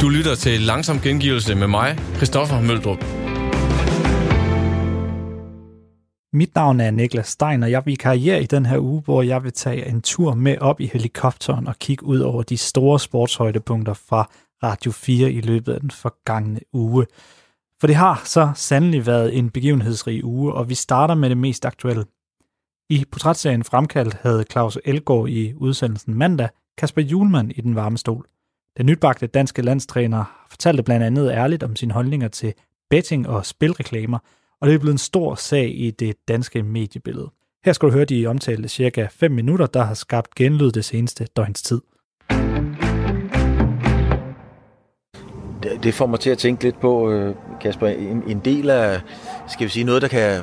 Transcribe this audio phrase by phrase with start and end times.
[0.00, 2.98] Du lytter til Langsom Gengivelse med mig, Christoffer Møldrup.
[6.32, 9.44] Mit navn er Niklas Stein, og jeg vil karriere i den her uge, hvor jeg
[9.44, 13.94] vil tage en tur med op i helikopteren og kigge ud over de store sportshøjdepunkter
[13.94, 14.30] fra
[14.62, 17.06] Radio 4 i løbet af den forgangne uge.
[17.80, 21.64] For det har så sandelig været en begivenhedsrig uge, og vi starter med det mest
[21.64, 22.04] aktuelle.
[22.90, 26.48] I portrætserien Fremkaldt havde Claus Elgaard i udsendelsen mandag
[26.78, 28.26] Kasper Julemand i den varme stol.
[28.76, 32.54] Den nybagte danske landstræner fortalte blandt andet ærligt om sine holdninger til
[32.90, 34.18] betting og spilreklamer,
[34.60, 37.30] og det er blevet en stor sag i det danske mediebillede.
[37.64, 41.26] Her skal du høre de omtalte cirka 5 minutter, der har skabt genlyd det seneste
[41.36, 41.80] døgns tid.
[45.82, 47.86] Det får mig til at tænke lidt på, øh, Kasper,
[48.26, 49.00] en del af,
[49.48, 50.42] skal vi sige, noget, der kan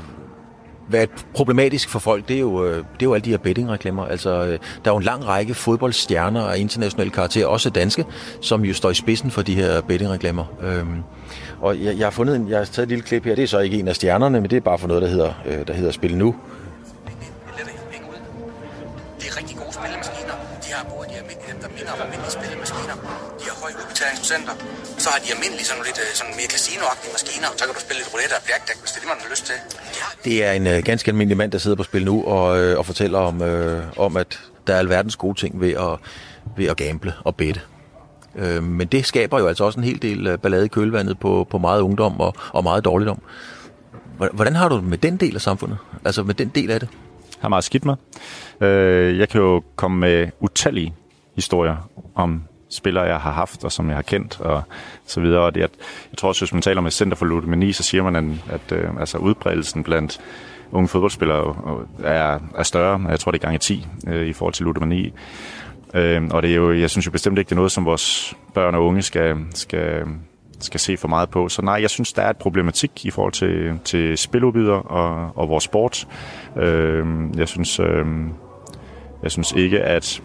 [0.87, 4.05] være problematisk for folk, det er jo, det er jo alle de her bettingreklamer.
[4.05, 8.05] Altså, der er jo en lang række fodboldstjerner af international karakter, også danske,
[8.41, 10.45] som jo står i spidsen for de her bettingreklamer.
[10.63, 11.03] Øhm,
[11.61, 13.47] og jeg, jeg, har fundet en, jeg har taget et lille klip her, det er
[13.47, 15.33] så ikke en af stjernerne, men det er bare for noget, der hedder,
[15.67, 16.35] der hedder Spil Nu.
[19.19, 20.35] Det er rigtig gode spillemaskiner.
[20.63, 22.95] De har både de almindelige, dem, der minder om almindelige spillemaskiner.
[23.39, 24.53] De har høje udbetalingsprocenter.
[25.07, 27.47] Så har de almindelige sådan lidt sådan mere casinoagtige maskiner.
[27.57, 29.45] Så kan du spille lidt roulette og blackjack, hvis det er det, man har lyst
[29.49, 29.57] til.
[30.25, 32.85] Det er en uh, ganske almindelig mand, der sidder på Spil Nu og, uh, og
[32.85, 35.93] fortæller om, uh, om, at der er alverdens gode ting ved at,
[36.57, 37.61] ved at gamble og bette.
[38.35, 41.47] Uh, men det skaber jo altså også en hel del uh, ballade i kølvandet på,
[41.49, 43.21] på meget ungdom og, og meget dårligdom.
[44.17, 45.77] Hvordan har du det med den del af samfundet?
[46.05, 46.89] Altså med den del af det?
[47.39, 47.95] har meget skidt med.
[48.61, 50.93] Øh, jeg kan jo komme med utallige
[51.35, 54.63] historier om spillere, jeg har haft, og som jeg har kendt, og
[55.05, 55.41] så videre.
[55.41, 55.69] Og det, jeg,
[56.11, 58.77] jeg tror også, hvis man taler med Center for Ludomani, så siger man, at, at
[58.77, 60.19] øh, altså udbredelsen blandt
[60.71, 61.55] unge fodboldspillere
[61.99, 63.09] øh, er, er større.
[63.09, 65.13] Jeg tror, det er gange 10 øh, i forhold til ludomani.
[65.93, 68.35] Øh, og det er jo, jeg synes jo bestemt ikke, det er noget, som vores
[68.53, 70.03] børn og unge skal, skal,
[70.59, 71.49] skal se for meget på.
[71.49, 75.49] Så nej, jeg synes, der er et problematik i forhold til, til spiludbyder og, og
[75.49, 76.07] vores sport.
[76.57, 77.05] Øh,
[77.37, 78.05] jeg synes, øh,
[79.23, 80.21] jeg synes ikke, at,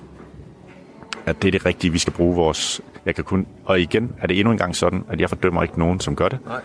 [1.27, 2.81] at det er det rigtige, vi skal bruge vores...
[3.07, 5.79] Jeg kan kun, og igen er det endnu en gang sådan, at jeg fordømmer ikke
[5.79, 6.39] nogen, som gør det.
[6.47, 6.61] Nej.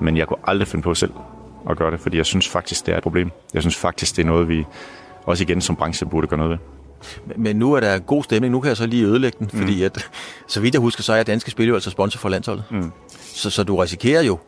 [0.00, 1.12] Men jeg kunne aldrig finde på selv
[1.70, 3.30] at gøre det, fordi jeg synes faktisk, det er et problem.
[3.54, 4.64] Jeg synes faktisk, det er noget, vi
[5.24, 6.58] også igen som branche burde gøre noget ved.
[7.36, 8.52] Men nu er der god stemning.
[8.52, 9.58] Nu kan jeg så lige ødelægge den, mm.
[9.58, 10.10] fordi at,
[10.46, 12.64] så vidt jeg husker, så er Danske Spil jo altså sponsor for landsholdet.
[12.70, 12.92] Mm.
[13.18, 14.38] Så, så du risikerer jo,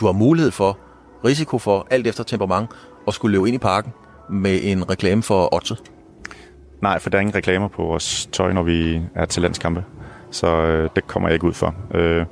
[0.00, 0.78] du har mulighed for,
[1.24, 2.70] risiko for, alt efter temperament,
[3.08, 3.92] at skulle løbe ind i parken
[4.30, 5.76] med en reklame for Otze.
[6.86, 9.84] Nej, for der er ingen reklamer på vores tøj, når vi er til landskampe.
[10.30, 11.74] Så øh, det kommer jeg ikke ud for.
[11.94, 12.26] Øh,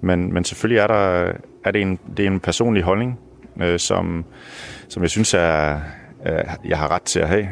[0.00, 1.32] men, men selvfølgelig er, der,
[1.64, 3.18] er det, en, det er en personlig holdning,
[3.60, 4.24] øh, som,
[4.88, 5.80] som jeg synes, er,
[6.26, 7.48] øh, jeg har ret til at have,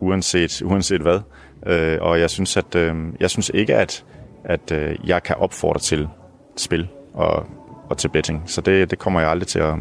[0.00, 1.20] uanset, uanset hvad.
[1.66, 4.04] Øh, og jeg synes, at øh, jeg synes ikke, at,
[4.44, 6.08] at øh, jeg kan opfordre til
[6.56, 7.46] spil og,
[7.90, 8.42] og til betting.
[8.46, 9.74] Så det, det kommer jeg aldrig til at,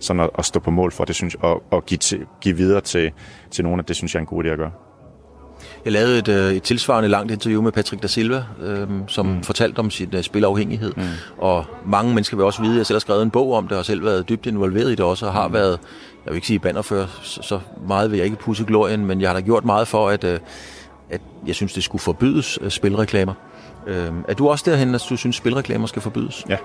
[0.00, 2.80] sådan at, at stå på mål for, det synes, og, og give, til, give videre
[2.80, 3.12] til,
[3.50, 4.72] til nogen, at det synes jeg er en god idé at gøre.
[5.84, 9.42] Jeg lavede et, øh, et tilsvarende langt interview med Patrick da Silva, øh, som mm.
[9.42, 10.92] fortalte om sin uh, spilafhængighed.
[10.96, 11.02] Mm.
[11.38, 13.78] Og mange mennesker vil også vide, at jeg selv har skrevet en bog om det,
[13.78, 15.54] og selv været dybt involveret i det også, og har mm.
[15.54, 15.78] været,
[16.24, 19.28] jeg vil ikke sige bannerfører, så, så meget vil jeg ikke pusse glorien, men jeg
[19.28, 20.30] har da gjort meget for, at, uh,
[21.10, 23.34] at jeg synes, det skulle forbydes uh, spilreklamer.
[23.86, 23.92] Uh,
[24.28, 26.44] er du også derhen, at du synes, spilreklamer skal forbydes?
[26.48, 26.56] Ja.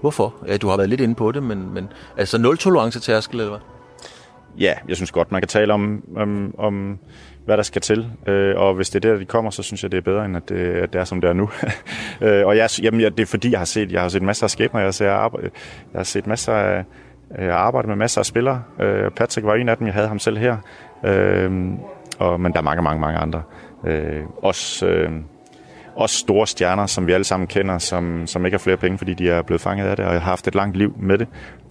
[0.00, 0.34] Hvorfor?
[0.46, 3.50] Ja, du har været lidt inde på det, men, men altså nul tolerance tærskel, eller
[3.50, 3.60] hvad?
[4.60, 6.98] Ja, jeg synes godt, man kan tale om, om, om
[7.44, 8.10] hvad der skal til.
[8.26, 10.36] Øh, og hvis det er der, de kommer, så synes jeg, det er bedre, end
[10.36, 11.50] at det, at det er, som det er nu.
[12.26, 14.50] øh, og jeg, jamen, det er fordi, jeg har set, jeg har set masser af
[14.50, 14.80] skæbner.
[14.80, 15.50] Jeg, jeg, jeg
[15.94, 16.84] har set masser af,
[17.38, 18.62] øh, jeg arbejdet med masser af spillere.
[18.80, 20.56] Øh, Patrick var en af dem, jeg havde ham selv her.
[21.04, 21.50] Øh,
[22.18, 23.42] og, men der er mange, mange, mange andre.
[23.86, 25.12] Øh, også, øh,
[25.96, 29.14] også store stjerner, som vi alle sammen kender, som, som ikke har flere penge, fordi
[29.14, 31.28] de er blevet fanget af det, og har haft et langt liv med det.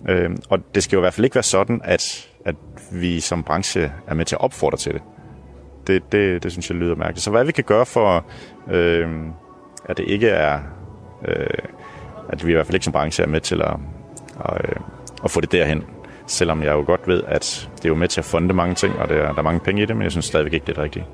[0.09, 2.55] Øh, og det skal jo i hvert fald ikke være sådan, at, at
[2.91, 5.01] vi som branche er med til at opfordre til det
[5.89, 7.23] det, det, det synes jeg lyder mærkeligt.
[7.23, 8.25] Så hvad vi kan gøre for,
[8.71, 9.07] øh,
[9.85, 10.59] at det ikke er,
[11.27, 11.47] øh,
[12.29, 13.75] at vi i hvert fald ikke som branche er med til at,
[14.45, 14.75] at, øh,
[15.23, 15.83] at få det derhen.
[16.27, 18.99] Selvom jeg jo godt ved, at det er jo med til at funde mange ting,
[18.99, 20.75] og der, der er mange penge i det, men jeg synes stadigvæk ikke, det er
[20.75, 21.05] det rigtige.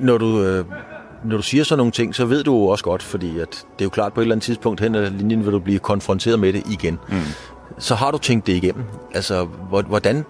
[0.00, 0.64] Når du, øh,
[1.24, 3.80] når du siger sådan nogle ting, så ved du jo også godt, fordi at det
[3.80, 6.38] er jo klart, på et eller andet tidspunkt hen ad linjen vil du blive konfronteret
[6.38, 6.98] med det igen.
[7.08, 7.16] Mm.
[7.80, 8.84] Så har du tænkt det igennem.
[9.14, 10.24] Altså, hvordan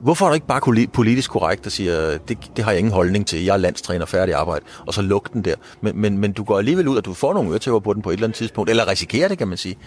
[0.00, 3.26] Hvorfor er du ikke bare politisk korrekt og siger, det, det har jeg ingen holdning
[3.26, 5.54] til, jeg er landstræner, færdig arbejde, og så luk den der.
[5.80, 8.10] Men, men, men du går alligevel ud, og du får nogle øretæver på den på
[8.10, 9.78] et eller andet tidspunkt, eller risikerer det, kan man sige.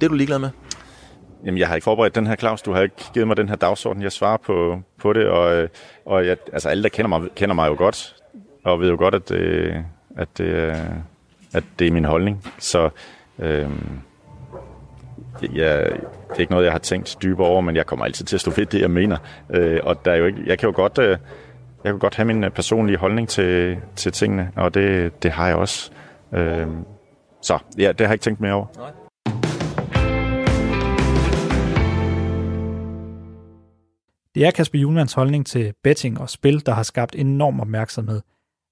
[0.00, 0.50] Det er du ligeglad med?
[1.44, 2.62] Jamen, jeg har ikke forberedt den her, Claus.
[2.62, 4.02] Du har ikke givet mig den her dagsorden.
[4.02, 5.68] Jeg svarer på, på det, og,
[6.06, 8.16] og jeg, altså, alle, der kender mig, kender mig jo godt,
[8.64, 9.74] og ved jo godt, at det,
[10.16, 10.48] at det,
[11.52, 12.52] at det er min holdning.
[12.58, 12.90] Så
[13.38, 13.70] øh,
[15.42, 15.92] jeg,
[16.28, 18.40] det er ikke noget, jeg har tænkt dybere over, men jeg kommer altid til at
[18.40, 19.16] stå ved det, jeg mener.
[19.50, 21.08] Øh, og der er jo ikke, jeg kan jo godt, øh,
[21.84, 25.56] jeg kan godt have min personlige holdning til, til tingene, og det, det har jeg
[25.56, 25.90] også.
[26.32, 26.66] Øh,
[27.42, 28.66] så ja, det har jeg ikke tænkt mere over.
[28.76, 28.90] Nej.
[34.34, 38.20] Det er Kasper Julmans holdning til betting og spil, der har skabt enorm opmærksomhed.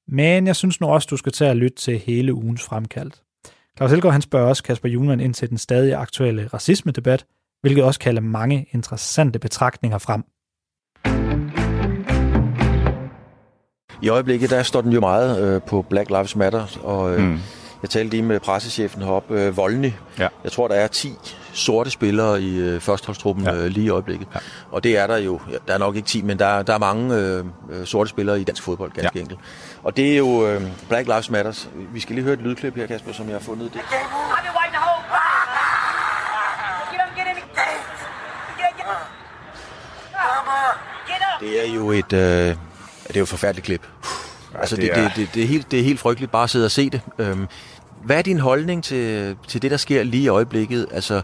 [0.09, 3.22] Men jeg synes nu også, du skal tage at lytte til hele ugens fremkaldt.
[3.77, 7.25] Claus Elgaard han spørger også Kasper Julman ind til den stadig aktuelle racisme-debat,
[7.61, 10.25] hvilket også kalder mange interessante betragtninger frem.
[14.03, 17.39] I øjeblikket der står den jo meget øh, på Black Lives Matter, og øh, mm.
[17.83, 19.93] jeg talte lige med pressechefen heroppe, øh, Volny.
[20.19, 20.29] Ja.
[20.45, 21.09] Jeg tror, der er 10
[21.53, 23.55] sorte spillere i øh, førsteholdstruppen ja.
[23.55, 24.29] øh, lige i øjeblikket.
[24.35, 24.39] Ja.
[24.71, 26.79] Og det er der jo, ja, der er nok ikke 10, men der, der er
[26.79, 29.21] mange øh, øh, sorte spillere i dansk fodbold, ganske ja.
[29.21, 29.41] enkelt.
[29.83, 31.67] Og det er jo øh, Black Lives Matter.
[31.93, 33.81] Vi skal lige høre et lydklip her, Kasper, som jeg har fundet det.
[41.41, 43.87] Det er jo et, øh, det er jo et forfærdeligt klip.
[44.55, 46.65] Ja, altså, det, det, det, det, er helt, det er helt frygteligt bare at sidde
[46.65, 47.01] og se det.
[47.19, 47.49] Øhm,
[48.05, 50.87] hvad er din holdning til, til det, der sker lige i øjeblikket?
[50.93, 51.23] Altså,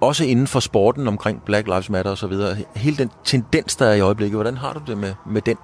[0.00, 2.32] også inden for sporten omkring Black Lives Matter osv.
[2.76, 5.56] Hele den tendens, der er i øjeblikket, hvordan har du det med, med den?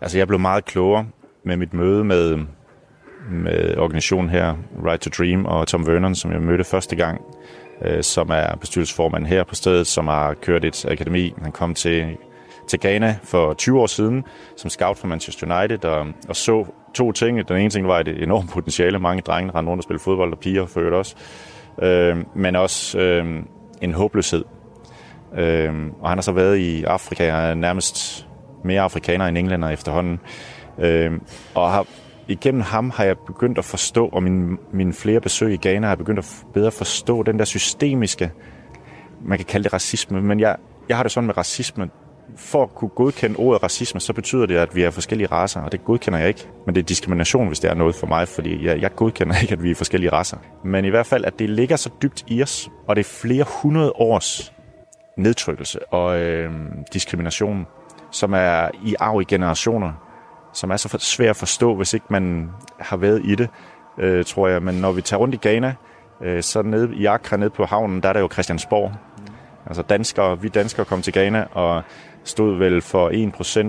[0.00, 1.06] Altså, jeg blev meget klogere
[1.44, 2.38] med mit møde med,
[3.30, 4.54] med organisationen her,
[4.86, 7.20] Right to Dream, og Tom Vernon, som jeg mødte første gang,
[7.82, 11.34] øh, som er bestyrelsesformand her på stedet, som har kørt et akademi.
[11.42, 12.16] Han kom til,
[12.68, 14.24] til Ghana for 20 år siden
[14.56, 17.48] som scout for Manchester United, og, og så to ting.
[17.48, 18.98] Den ene ting var et enormt potentiale.
[18.98, 21.16] Mange drenge rendte rundt og spillede fodbold, og piger for også.
[21.82, 23.42] Øh, men også øh,
[23.82, 24.44] en håbløshed.
[25.38, 28.26] Øh, og han har så været i Afrika, og er nærmest
[28.64, 30.20] mere afrikaner end englænder efterhånden.
[30.78, 31.12] Øh,
[31.54, 31.86] og har,
[32.28, 35.90] igennem ham har jeg begyndt at forstå, og min, mine flere besøg i Ghana har
[35.90, 38.30] jeg begyndt at bedre forstå den der systemiske,
[39.24, 40.56] man kan kalde det racisme, men jeg,
[40.88, 41.90] jeg har det sådan med racisme,
[42.36, 45.72] for at kunne godkende ordet racisme, så betyder det, at vi er forskellige raser, og
[45.72, 46.48] det godkender jeg ikke.
[46.66, 49.52] Men det er diskrimination, hvis det er noget for mig, fordi jeg, jeg godkender ikke,
[49.52, 50.36] at vi er forskellige raser.
[50.64, 53.44] Men i hvert fald, at det ligger så dybt i os, og det er flere
[53.62, 54.52] hundrede års
[55.18, 56.52] nedtrykkelse og øh,
[56.92, 57.66] diskrimination,
[58.10, 59.92] som er i arv i generationer,
[60.52, 62.50] som er så svært at forstå, hvis ikke man
[62.80, 63.48] har været i det,
[63.98, 64.62] øh, tror jeg.
[64.62, 65.74] Men når vi tager rundt i Ghana,
[66.22, 68.92] øh, så nede i Accra, nede på havnen, der er der jo Christiansborg.
[69.66, 71.82] Altså danskere, vi danskere kom til Ghana, og
[72.24, 73.10] stod vel for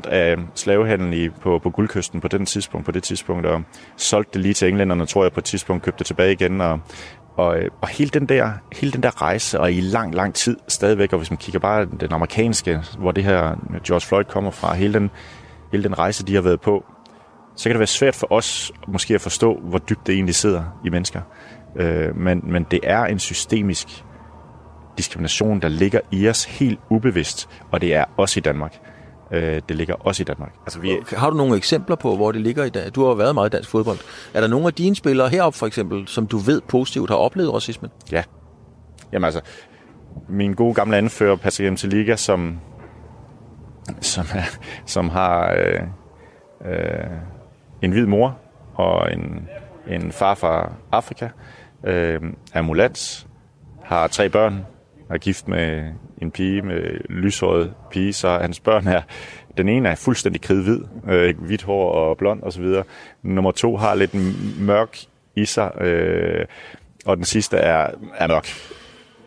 [0.06, 3.64] 1% af slavehandlen i, på, på guldkysten på den tidspunkt, på det tidspunkt, og
[3.98, 6.80] solgte det lige til englænderne, tror jeg på et tidspunkt, købte det tilbage igen, og,
[7.36, 10.58] og, øh, og hele, den der, hele den der rejse, og i lang, lang tid
[10.68, 13.56] stadigvæk, og hvis man kigger bare den amerikanske, hvor det her
[13.88, 15.10] George Floyd kommer fra, hele den,
[15.72, 16.86] hele den rejse, de har været på,
[17.56, 20.64] så kan det være svært for os måske at forstå, hvor dybt det egentlig sidder
[20.86, 21.22] i mennesker.
[21.76, 24.05] Øh, men, men det er en systemisk
[24.98, 28.80] diskrimination, der ligger i os helt ubevidst, og det er også i Danmark.
[29.32, 30.54] Øh, det ligger også i Danmark.
[30.62, 30.98] Altså, vi...
[31.18, 32.92] Har du nogle eksempler på, hvor det ligger i dag?
[32.96, 33.98] Du har været meget i dansk fodbold.
[34.34, 37.54] Er der nogle af dine spillere heroppe for eksempel, som du ved positivt har oplevet
[37.54, 37.90] racisme?
[38.12, 38.24] Ja.
[39.12, 39.42] Jamen altså,
[40.30, 42.60] min gode gamle anfører, Patrick Liga, som,
[44.02, 45.82] som, er, som har øh,
[46.72, 47.08] øh,
[47.82, 48.38] en hvid mor
[48.76, 49.50] og en,
[49.88, 51.30] en far fra Afrika,
[51.84, 52.22] øh,
[52.54, 53.28] er mulats,
[53.84, 54.66] har tre børn,
[55.10, 59.02] er gift med en pige med lyshåret pige, så hans børn er,
[59.58, 62.66] den ene er fuldstændig kridhvid, øh, hvidt hår og blond osv.
[63.24, 64.14] Nummer to har lidt
[64.60, 64.98] mørk
[65.36, 66.46] i sig, øh,
[67.06, 68.48] og den sidste er, er mørk.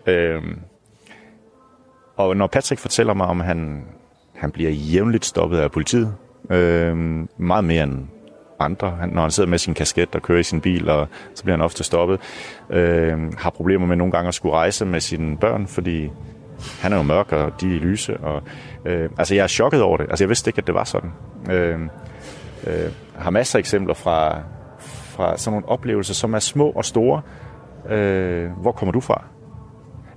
[0.06, 0.42] Øh,
[2.16, 3.84] og når Patrick fortæller mig om, han,
[4.34, 6.14] han bliver jævnligt stoppet af politiet,
[6.50, 6.96] øh,
[7.36, 8.06] meget mere end
[8.60, 8.90] andre.
[9.00, 11.56] Han, når han sidder med sin kasket og kører i sin bil, og så bliver
[11.56, 12.20] han ofte stoppet.
[12.70, 16.10] Øh, har problemer med nogle gange at skulle rejse med sine børn, fordi
[16.80, 18.16] han er jo mørk, og de er lyse.
[18.16, 18.42] Og,
[18.84, 20.06] øh, altså, jeg er chokket over det.
[20.10, 21.12] Altså, jeg vidste ikke, at det var sådan.
[21.50, 21.80] Øh,
[22.66, 24.42] øh, har masser af eksempler fra,
[24.78, 27.22] fra sådan nogle oplevelser, som er små og store.
[27.88, 29.24] Øh, hvor kommer du fra?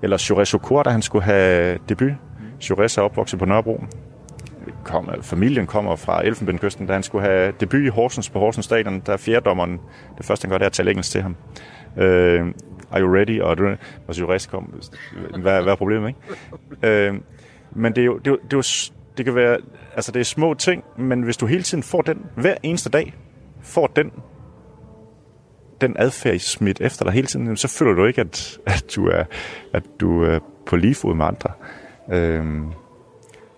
[0.03, 2.11] Eller Jurez Okur, da han skulle have debut.
[2.69, 3.83] Jurez er opvokset på Nørrebro
[4.83, 8.99] kom, familien kommer fra Elfenbenskysten, da han skulle have debut i Horsens på Horsens Stadion,
[9.05, 9.79] der er fjerdommeren,
[10.17, 11.35] det første han gør, det er at tale engelsk til ham.
[11.97, 12.45] Øh,
[12.91, 13.41] are you ready?
[13.41, 14.73] Og, hvis jo rest kom,
[15.41, 17.07] hvad, hvad er problemet, ikke?
[17.07, 17.13] Øh,
[17.71, 19.57] men det er jo, det, er jo, det, er jo, det kan være,
[19.95, 23.13] altså det er små ting, men hvis du hele tiden får den, hver eneste dag,
[23.61, 24.11] får den
[25.81, 29.23] den adfærd smidt efter dig hele tiden, så føler du ikke, at, at, du, er,
[29.73, 31.49] at du er på lige fod med andre.
[32.07, 32.73] Uh,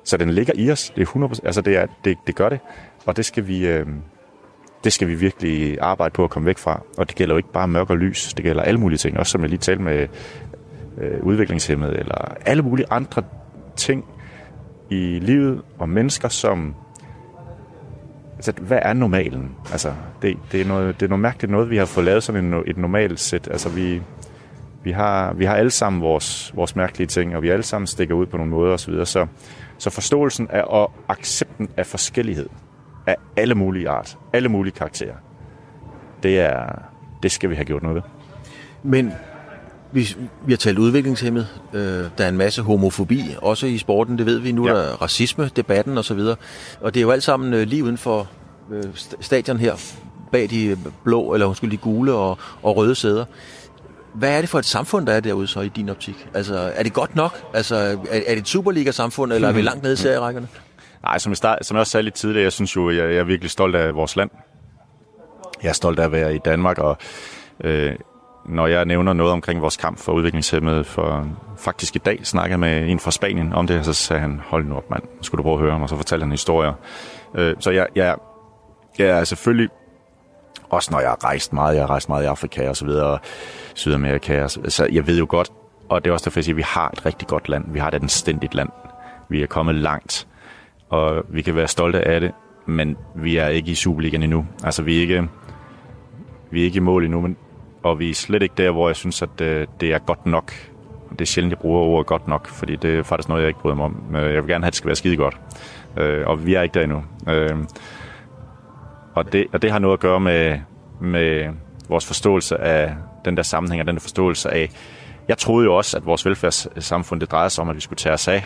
[0.04, 0.94] så den ligger i os.
[0.96, 2.60] Det er 100%, altså det, er, det, det gør det.
[3.06, 3.88] Og det skal vi, øh,
[4.84, 6.82] det skal vi virkelig arbejde på at komme væk fra.
[6.98, 9.18] Og det gælder jo ikke bare mørk og lys, det gælder alle mulige ting.
[9.20, 10.08] Også som jeg lige talte med
[10.98, 13.24] øh, udviklingshemmede, eller alle mulige andre
[13.76, 14.06] ting
[14.90, 16.76] i livet og mennesker, som...
[18.36, 19.56] Altså, hvad er normalen?
[19.72, 22.46] Altså, det, det, er noget, det er noget mærkeligt noget, vi har fået lavet sådan
[22.46, 23.48] en, et normalt sæt.
[23.52, 24.02] Altså, vi,
[24.84, 28.16] vi, har, vi har alle sammen vores, vores mærkelige ting, og vi alle sammen stikker
[28.16, 29.06] ud på nogle måder osv.
[29.06, 29.28] Så,
[29.78, 32.50] så forståelsen af og accepten af forskellighed
[33.08, 35.16] af alle mulige art, alle mulige karakterer,
[36.24, 36.82] det, er,
[37.24, 38.02] det skal vi have gjort noget ved.
[38.84, 39.12] Men
[39.92, 41.48] vi, vi har talt udviklingshemmet.
[41.74, 41.82] Øh,
[42.18, 44.52] der er en masse homofobi, også i sporten, det ved vi.
[44.52, 44.74] Nu ja.
[44.74, 46.20] er der racisme, debatten osv.
[46.20, 46.38] Og,
[46.82, 48.28] og det er jo alt sammen øh, lige uden for
[48.72, 48.84] øh,
[49.20, 49.76] stadion her,
[50.32, 53.26] bag de blå, eller undskyld, de gule og, og røde sæder.
[54.14, 56.28] Hvad er det for et samfund, der er derude så i din optik?
[56.34, 57.38] Altså, er det godt nok?
[57.54, 60.48] Altså, er, er det et Superliga-samfund, eller er vi langt nede i serierækkerne?
[61.04, 63.16] Nej, som jeg, start, som jeg også sagde lidt tidligere, jeg synes jo, jeg, jeg
[63.16, 64.30] er virkelig stolt af vores land.
[65.64, 66.98] Jeg er stolt af at være i Danmark, og
[67.64, 67.96] øh,
[68.46, 71.28] når jeg nævner noget omkring vores kamp for udviklingshemmede, for
[71.58, 74.76] faktisk i dag snakkede med en fra Spanien om det, så sagde han, hold nu
[74.76, 76.74] op mand, skulle du prøve at høre ham, og så fortalte han historier.
[77.36, 78.16] Øh, så jeg, jeg,
[78.98, 79.70] jeg er selvfølgelig,
[80.70, 83.20] også når jeg har rejst meget, jeg har rejst meget i Afrika og så videre,
[83.74, 85.52] Sydamerika, så jeg ved jo godt,
[85.90, 87.80] og det er også derfor, jeg siger, at vi har et rigtig godt land, vi
[87.80, 88.70] har et anstændigt land,
[89.30, 90.28] vi er kommet langt,
[90.90, 92.32] og vi kan være stolte af det,
[92.66, 94.46] men vi er ikke i Superligaen endnu.
[94.64, 95.28] Altså, vi er ikke,
[96.52, 97.38] vi er ikke i mål endnu, men,
[97.84, 100.54] og vi er slet ikke der, hvor jeg synes, at øh, det er godt nok.
[101.12, 103.60] Det er sjældent, jeg bruger ordet godt nok, fordi det er faktisk noget, jeg ikke
[103.60, 104.16] bryder mig om.
[104.16, 105.38] Øh, jeg vil gerne have, at det skal være skide godt.
[105.98, 107.04] Øh, og vi er ikke der endnu.
[107.30, 107.58] Øh,
[109.16, 110.60] og, det, og det har noget at gøre med,
[111.02, 111.50] med
[111.90, 114.70] vores forståelse af den der sammenhæng, og den der forståelse af...
[115.28, 118.14] Jeg troede jo også, at vores velfærdssamfund, det drejede sig om, at vi skulle tage
[118.14, 118.44] os af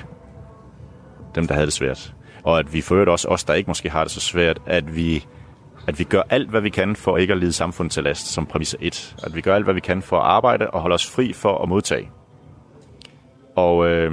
[1.36, 2.14] dem, der havde det svært
[2.48, 5.26] og at vi for også os, der ikke måske har det så svært, at vi,
[5.88, 8.46] at vi gør alt, hvad vi kan for ikke at lide samfundet til last, som
[8.46, 9.16] præmis 1.
[9.24, 11.64] At vi gør alt, hvad vi kan for at arbejde og holde os fri for
[11.64, 12.10] at modtage.
[13.56, 14.12] Og, øh,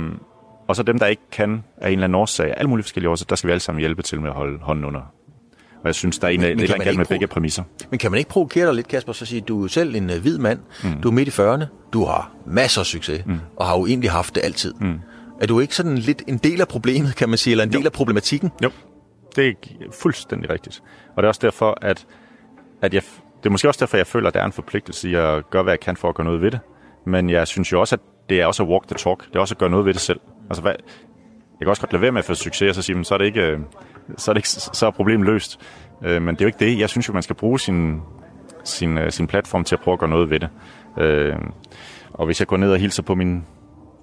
[0.68, 3.26] og så dem, der ikke kan af en eller anden årsag, alle mulige forskellige årsager,
[3.28, 5.00] der skal vi alle sammen hjælpe til med at holde hånden under.
[5.84, 7.62] Og jeg synes, der er en, men, men eller andet med begge præmisser.
[7.90, 10.16] Men kan man ikke provokere dig lidt, Kasper, så sige, du er selv en uh,
[10.16, 11.00] hvid mand, mm.
[11.02, 13.38] du er midt i 40'erne, du har masser af succes, mm.
[13.56, 14.74] og har jo egentlig haft det altid.
[14.80, 15.00] Mm.
[15.40, 17.78] Er du ikke sådan lidt en del af problemet, kan man sige, eller en jo.
[17.78, 18.50] del af problematikken?
[18.62, 18.70] Jo,
[19.36, 19.54] det er
[19.92, 20.82] fuldstændig rigtigt.
[21.16, 22.06] Og det er også derfor, at,
[22.82, 23.02] at jeg,
[23.38, 25.62] det er måske også derfor, jeg føler, at der er en forpligtelse i at gøre,
[25.62, 26.60] hvad jeg kan for at gøre noget ved det.
[27.06, 29.28] Men jeg synes jo også, at det er også at walk the talk.
[29.28, 30.20] Det er også at gøre noget ved det selv.
[30.50, 30.74] Altså, hvad,
[31.60, 33.14] jeg kan også godt lade være med at få succes, og så sige, men så
[33.14, 33.58] er det ikke, øh,
[34.16, 35.60] så er, det ikke, så er problemet løst.
[36.04, 36.78] Øh, men det er jo ikke det.
[36.78, 38.00] Jeg synes jo, man skal bruge sin,
[38.64, 40.48] sin, øh, sin platform til at prøve at gøre noget ved det.
[40.98, 41.36] Øh,
[42.12, 43.44] og hvis jeg går ned og hilser på min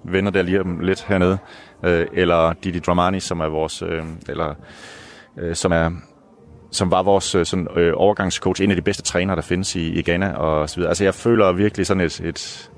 [0.04, 1.38] venner der lige om lidt hernede,
[1.84, 4.54] øh, eller Didi Dramani, som er vores, øh, eller
[5.38, 5.90] øh, som er
[6.72, 9.88] som var vores øh, sådan, øh, overgangscoach, en af de bedste trænere, der findes i,
[9.88, 10.88] i Ghana og så videre.
[10.88, 12.70] Altså jeg føler virkelig sådan et, et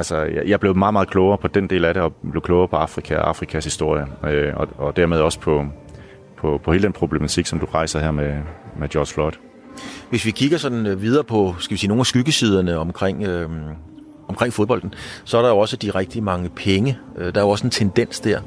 [0.00, 2.68] altså jeg, jeg blev meget, meget klogere på den del af det, og blev klogere
[2.68, 5.66] på Afrika og Afrikas historie, øh, og, og dermed også på,
[6.38, 8.34] på, på hele den problematik, som du rejser her med,
[8.78, 9.32] med George Floyd.
[10.10, 13.50] Hvis vi kigger sådan øh, videre på, skal vi sige, nogle af skyggesiderne omkring øh,
[14.28, 16.98] omkring fodbolden, så er der jo også de rigtig mange penge.
[17.16, 18.40] Øh, der er jo også en tendens der.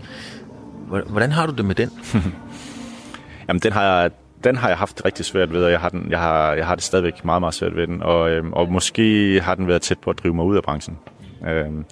[1.08, 1.90] Hvordan har du det med den?
[3.48, 4.12] Jamen, den har jeg,
[4.44, 6.76] den har jeg haft rigtig svært ved, og jeg har, den, jeg har, jeg har
[6.76, 8.04] det stadigvæk meget, meget svært ved den.
[8.04, 10.98] Og, øhm, og måske har den været tæt på at drive mig ud af branchen.
[11.48, 11.86] Øhm,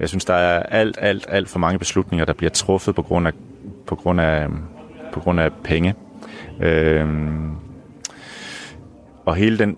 [0.00, 3.26] jeg synes, der er alt, alt, alt for mange beslutninger, der bliver truffet på grund
[3.26, 3.32] af,
[3.86, 4.62] på grund af, øhm,
[5.12, 5.94] på grund af penge.
[6.60, 7.50] Øhm,
[9.24, 9.76] og hele den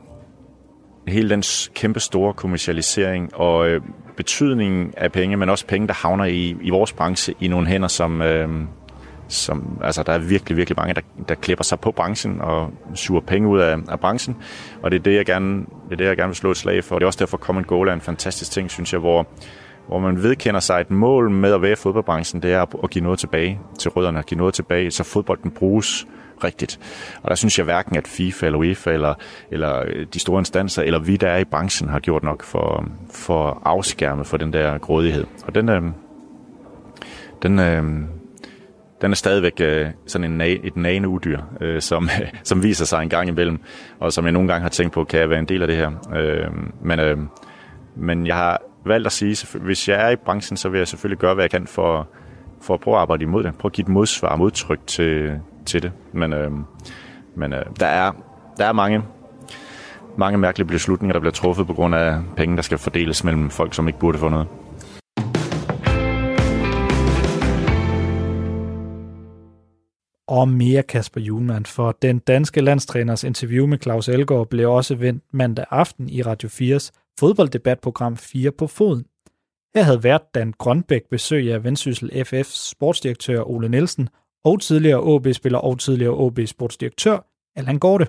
[1.08, 1.42] hele den
[1.74, 3.80] kæmpe store kommercialisering og øh,
[4.16, 7.88] betydningen af penge, men også penge, der havner i, i vores branche i nogle hænder,
[7.88, 8.48] som, øh,
[9.28, 13.20] som altså der er virkelig, virkelig mange, der, der klipper sig på branchen og suger
[13.20, 14.36] penge ud af, af branchen.
[14.82, 16.84] Og det er det, jeg gerne, det er det, jeg gerne vil slå et slag
[16.84, 16.98] for.
[16.98, 19.26] Det er også derfor, Common Goal er en fantastisk ting, synes jeg, hvor,
[19.88, 23.04] hvor man vedkender sig et mål med at være i fodboldbranchen, det er at give
[23.04, 26.06] noget tilbage til rødderne, at give noget tilbage, så fodbolden bruges
[26.44, 26.80] rigtigt.
[27.22, 29.14] Og der synes jeg hverken, at FIFA eller UEFA eller,
[29.50, 32.88] eller øh, de store instanser, eller vi, der er i branchen, har gjort nok for,
[33.10, 35.26] for at afskærme for den der grådighed.
[35.46, 35.82] Og den, øh,
[37.42, 37.84] den, øh,
[39.02, 42.08] den er stadigvæk øh, sådan en, et nane udyr, øh, som,
[42.44, 43.58] som viser sig en gang imellem,
[44.00, 45.76] og som jeg nogle gange har tænkt på, kan jeg være en del af det
[45.76, 45.90] her.
[46.16, 46.50] Øh,
[46.82, 47.18] men, øh,
[47.96, 51.18] men jeg har valgt at sige, hvis jeg er i branchen, så vil jeg selvfølgelig
[51.18, 52.08] gøre, hvad jeg kan for,
[52.60, 53.54] for at prøve at arbejde imod det.
[53.58, 55.92] Prøve at give et modsvar, modtryk til, til det.
[56.12, 56.50] Men, øh,
[57.34, 58.12] men øh, der, er,
[58.58, 59.02] der er mange,
[60.16, 63.74] mange mærkelige beslutninger, der bliver truffet på grund af penge, der skal fordeles mellem folk,
[63.74, 64.46] som ikke burde få noget.
[70.28, 75.24] Og mere Kasper Julemand, for den danske landstræners interview med Claus Elgaard blev også vendt
[75.32, 79.04] mandag aften i Radio 4's fodbolddebatprogram 4 på foden.
[79.74, 84.08] Her havde vært Dan Grønbæk besøg af Vendsyssel FF's sportsdirektør Ole Nielsen
[84.44, 87.18] og tidligere OB-spiller og tidligere OB-sportsdirektør
[87.56, 88.06] Allan Gorte.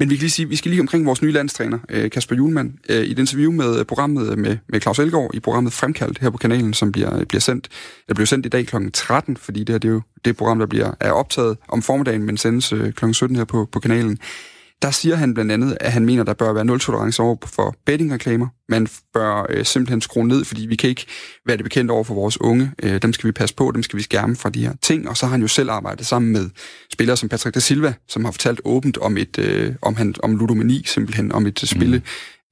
[0.00, 2.72] Men vi kan lige sige, vi skal lige omkring vores nye landstræner, øh, Kasper Julemand,
[2.88, 6.30] øh, i et interview med øh, programmet med, med Claus Elgaard, i programmet Fremkaldt her
[6.30, 7.68] på kanalen, som bliver, bliver sendt,
[8.08, 8.76] der bliver sendt i dag kl.
[8.92, 12.22] 13, fordi det her det er jo det program, der bliver er optaget om formiddagen,
[12.22, 13.12] men sendes kl.
[13.12, 14.18] 17 her på, på kanalen
[14.82, 17.74] der siger han blandt andet, at han mener, der bør være nul tolerance over for
[17.86, 18.46] bettingreklamer.
[18.68, 21.06] Man bør øh, simpelthen skrue ned, fordi vi kan ikke
[21.46, 22.72] være det bekendt over for vores unge.
[22.82, 25.08] Øh, dem skal vi passe på, dem skal vi skærme fra de her ting.
[25.08, 26.50] Og så har han jo selv arbejdet sammen med
[26.92, 30.36] spillere som Patrick da Silva, som har fortalt åbent om et øh, om, han, om
[30.36, 32.02] ludomani, simpelthen om et spillebehov,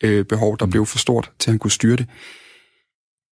[0.05, 2.07] øh, behov, der blev for stort til, at han kunne styre det.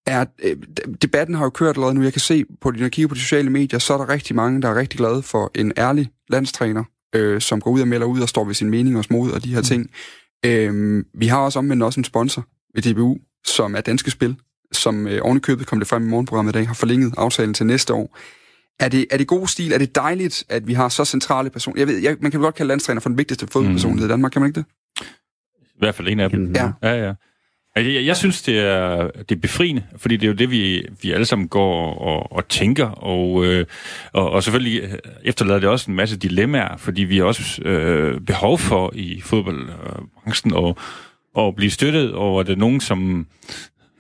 [0.07, 0.57] Er, øh,
[1.03, 2.03] debatten har jo kørt allerede nu.
[2.03, 4.37] Jeg kan se, på, når jeg kigger på de sociale medier, så er der rigtig
[4.37, 6.85] mange, der er rigtig glade for en ærlig landstræner,
[7.15, 9.45] øh, som går ud og melder ud og står ved sin mening og smod og
[9.45, 9.65] de her mm.
[9.65, 9.91] ting.
[10.47, 14.37] Øh, vi har også omvendt også en sponsor ved DBU, som er Danske Spil,
[14.73, 17.95] som øh, ovenikøbet kom det frem i morgenprogrammet i dag, har forlænget aftalen til næste
[17.95, 18.19] år.
[18.81, 19.73] Er det, er det god stil?
[19.73, 21.81] Er det dejligt, at vi har så centrale personer?
[21.81, 24.11] Jeg ved, jeg, man kan godt kalde landstræner for den vigtigste fodboldpersonlighed mm.
[24.11, 24.67] i Danmark, kan man ikke det?
[25.63, 26.53] I hvert fald en af dem.
[26.55, 26.73] Ja.
[26.83, 27.13] ja, ja.
[27.77, 31.13] Jeg, jeg synes, det er, det er befriende, fordi det er jo det, vi, vi
[31.13, 33.67] alle sammen går og, og tænker, og, øh,
[34.13, 38.59] og, og selvfølgelig efterlader det også en masse dilemmaer, fordi vi har også øh, behov
[38.59, 40.75] for i fodboldbranchen at,
[41.39, 43.27] at blive støttet, og er det nogen, som,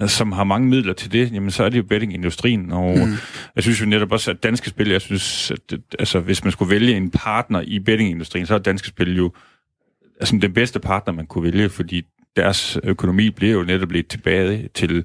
[0.06, 3.12] som har mange midler til det, jamen så er det jo bettingindustrien, og mm.
[3.56, 6.71] jeg synes jo netop også, at danske spil, jeg synes, at altså, hvis man skulle
[6.71, 9.33] vælge en partner i bettingindustrien, så er danske spil jo
[10.21, 12.02] altså, den bedste partner, man kunne vælge, fordi
[12.36, 15.04] deres økonomi bliver jo netop lidt tilbage til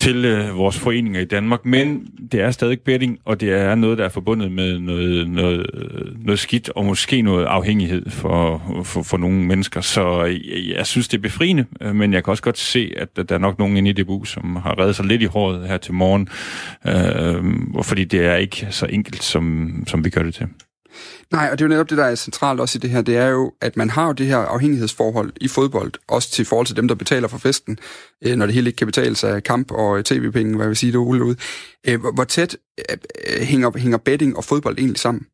[0.00, 3.98] til øh, vores foreninger i Danmark, men det er stadig betting, og det er noget,
[3.98, 5.66] der er forbundet med noget, noget,
[6.24, 9.80] noget skidt, og måske noget afhængighed for, for, for nogle mennesker.
[9.80, 13.34] Så jeg, jeg synes, det er befriende, men jeg kan også godt se, at der
[13.34, 15.94] er nok nogen inde i DBU, som har reddet sig lidt i håret her til
[15.94, 16.28] morgen,
[16.86, 20.46] øh, fordi det er ikke så enkelt, som, som vi gør det til.
[21.30, 23.16] Nej, og det er jo netop det, der er centralt også i det her, det
[23.16, 26.76] er jo, at man har jo det her afhængighedsforhold i fodbold, også til forhold til
[26.76, 27.78] dem, der betaler for festen,
[28.26, 30.76] øh, når det hele ikke kan betales af kamp og øh, tv-penge, hvad jeg vil
[30.76, 31.34] sige, det er ud.
[31.88, 32.96] Øh, hvor tæt øh,
[33.28, 35.26] øh, hænger, hænger betting og fodbold egentlig sammen?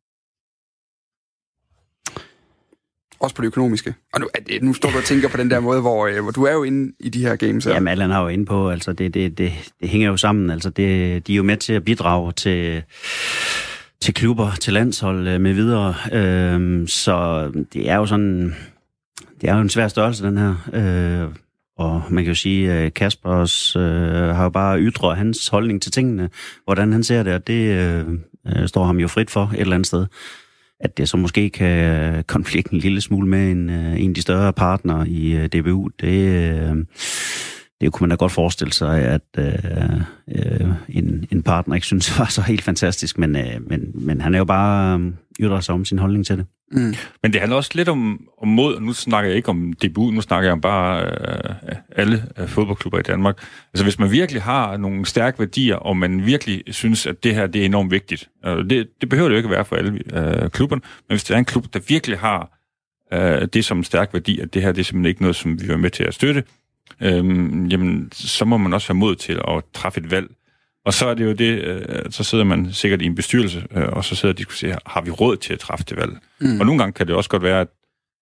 [3.20, 3.94] Også på det økonomiske.
[4.14, 6.44] Og nu, øh, nu står du og tænker på den der måde, hvor, hvor du
[6.44, 7.72] er jo inde i de her games her.
[7.72, 10.50] Jamen, Allan har jo inde på, altså det, det, det, det hænger jo sammen.
[10.50, 12.82] Altså det, de er jo med til at bidrage til
[14.00, 15.94] til klubber, til landshold øh, med videre.
[16.12, 18.54] Øh, så det er jo sådan,
[19.40, 20.54] det er jo en svær størrelse, den her.
[20.72, 21.35] Øh,
[21.78, 23.82] og man kan jo sige, at Kaspers øh,
[24.12, 26.30] har jo bare ytret hans holdning til tingene,
[26.64, 28.04] hvordan han ser det, og det øh,
[28.46, 30.06] øh står ham jo frit for et eller andet sted.
[30.80, 34.52] At det så måske kan konflikte en lille smule med en, en af de større
[34.52, 36.76] partnere i DBU, det, øh,
[37.80, 42.12] det kunne man da godt forestille sig, at øh, øh, en, en partner ikke synes
[42.18, 45.74] var så helt fantastisk, men, øh, men, men han er jo bare øh, ytrer sig
[45.74, 46.46] om sin holdning til det.
[46.72, 46.94] Mm.
[47.22, 50.14] Men det handler også lidt om, om mod, og nu snakker jeg ikke om debut,
[50.14, 53.38] nu snakker jeg om bare øh, alle øh, fodboldklubber i Danmark.
[53.74, 57.46] Altså hvis man virkelig har nogle stærke værdier, og man virkelig synes, at det her
[57.46, 60.00] det er enormt vigtigt, øh, det, det behøver det jo ikke at være for alle
[60.12, 62.58] øh, klubberne, men hvis det er en klub, der virkelig har
[63.12, 65.60] øh, det som en stærk værdi, at det her det er simpelthen ikke noget, som
[65.62, 66.44] vi er med til at støtte,
[67.01, 70.29] øhm, jamen, så må man også have mod til at træffe et valg.
[70.85, 73.88] Og så er det jo det, øh, så sidder man sikkert i en bestyrelse, øh,
[73.88, 76.12] og så sidder og diskuterer, har vi råd til at træffe det valg?
[76.40, 76.61] Mm.
[76.61, 77.68] Og nogle gange kan det også godt være, at,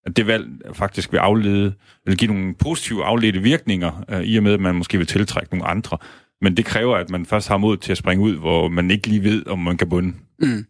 [0.07, 1.75] at det valg faktisk vil aflede,
[2.07, 5.55] vil give nogle positive afledte virkninger, øh, i og med, at man måske vil tiltrække
[5.55, 5.99] nogle andre.
[6.41, 9.07] Men det kræver, at man først har mod til at springe ud, hvor man ikke
[9.07, 10.15] lige ved, om man kan bunde.
[10.39, 10.67] Mm.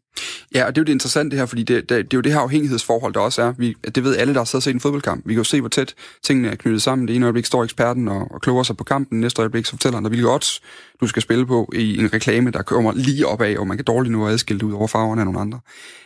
[0.55, 2.33] Ja, og det er jo det interessante her, fordi det, det, det er jo det
[2.33, 3.53] her afhængighedsforhold, der også er.
[3.59, 5.23] Vi, det ved alle, der har siddet og set en fodboldkamp.
[5.27, 7.09] Vi kan jo se, hvor tæt tingene er knyttet sammen.
[7.09, 9.21] Det ene øjeblik står eksperten og, og kloger sig på kampen.
[9.21, 10.61] Næste øjeblik så fortæller han dig, hvilke odds
[11.01, 13.85] du skal spille på i en reklame, der kommer lige op af, og man kan
[13.85, 15.61] dårligt nu adskille det ud over farverne af nogle andre.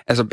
[0.07, 0.27] Altså,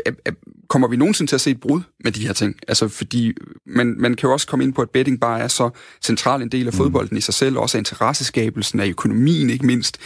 [0.68, 2.56] kommer vi nogensinde til at se et brud med de her ting?
[2.68, 3.32] Altså, fordi
[3.66, 5.70] man, man kan jo også komme ind på, at betting bare er så
[6.02, 6.76] central en del af mm.
[6.76, 7.18] fodbolden mm.
[7.18, 9.98] i sig selv, også af interesseskabelsen, af økonomien ikke mindst.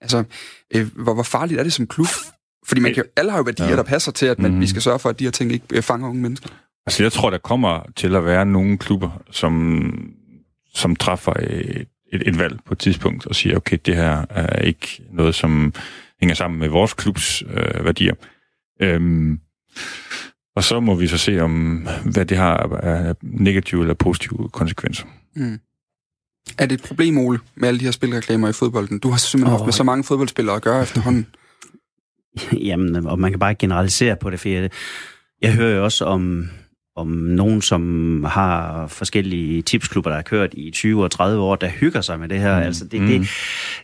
[0.00, 0.24] Altså,
[0.74, 2.08] øh, hvor, hvor farligt er det som klub
[2.66, 3.76] fordi man kan, alle har jo værdier, ja.
[3.76, 4.60] der passer til, at man, mm.
[4.60, 6.48] vi skal sørge for, at de her ting ikke øh, fanger unge mennesker.
[6.86, 9.92] Altså, jeg tror, der kommer til at være nogle klubber, som,
[10.74, 14.62] som træffer et, et, et valg på et tidspunkt og siger, okay, det her er
[14.62, 15.74] ikke noget, som
[16.20, 18.14] hænger sammen med vores klubs øh, værdier.
[18.82, 19.40] Øhm,
[20.56, 25.04] og så må vi så se, om hvad det har af negative eller positive konsekvenser.
[25.36, 25.58] Mm.
[26.58, 28.98] Er det et problem, Ole, med alle de her spilreklamer i fodbolden?
[28.98, 31.26] Du har simpelthen oh, haft med så mange fodboldspillere at gøre efterhånden.
[32.68, 34.70] Jamen, og man kan bare ikke generalisere på det, for jeg,
[35.42, 36.48] jeg hører jo også om,
[36.96, 41.68] om nogen, som har forskellige tipsklubber, der har kørt i 20 og 30 år, der
[41.68, 42.58] hygger sig med det her.
[42.58, 42.66] Mm.
[42.66, 43.06] Altså, det, mm.
[43.06, 43.28] det,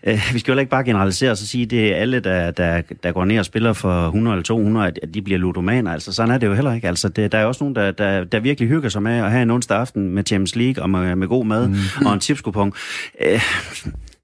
[0.04, 2.50] øh, vi skal jo ikke bare generalisere og så sige, at det er alle, der,
[2.50, 5.92] der, der går ned og spiller for 100 eller 200, at, at de bliver ludomaner.
[5.92, 6.88] Altså, sådan er det jo heller ikke.
[6.88, 9.42] Altså, det, der er også nogen, der, der, der virkelig hygger sig med at have
[9.42, 12.06] en onsdag aften med Champions League og med, med god mad mm.
[12.06, 12.72] og en tipskupon.
[13.20, 13.32] Øh,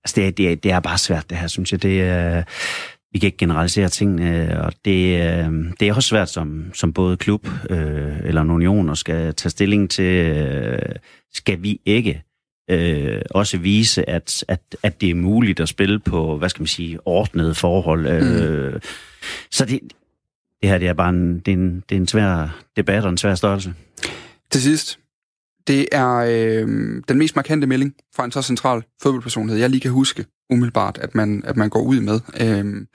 [0.05, 1.83] altså, det, det, det er bare svært, det her, synes jeg.
[1.83, 2.03] Det,
[2.37, 2.43] øh,
[3.13, 7.17] vi kan ikke generalisere tingene, og det, øh, det er også svært som, som både
[7.17, 10.79] klub øh, eller en union at skal tage stilling til, øh,
[11.33, 12.23] skal vi ikke
[12.71, 16.67] øh, også vise, at, at, at det er muligt at spille på, hvad skal man
[16.67, 18.07] sige, ordnede forhold.
[18.07, 18.81] Øh, mm.
[19.51, 19.81] Så det,
[20.63, 23.11] det her det er bare en, det er en, det er en svær debat og
[23.11, 23.75] en svær størrelse.
[24.51, 24.99] Til sidst,
[25.67, 26.69] det er øh,
[27.09, 31.15] den mest markante melding fra en så central fodboldpersonlighed, jeg lige kan huske umiddelbart, at
[31.15, 32.21] man, at man går ud med.
[32.41, 32.87] Øh,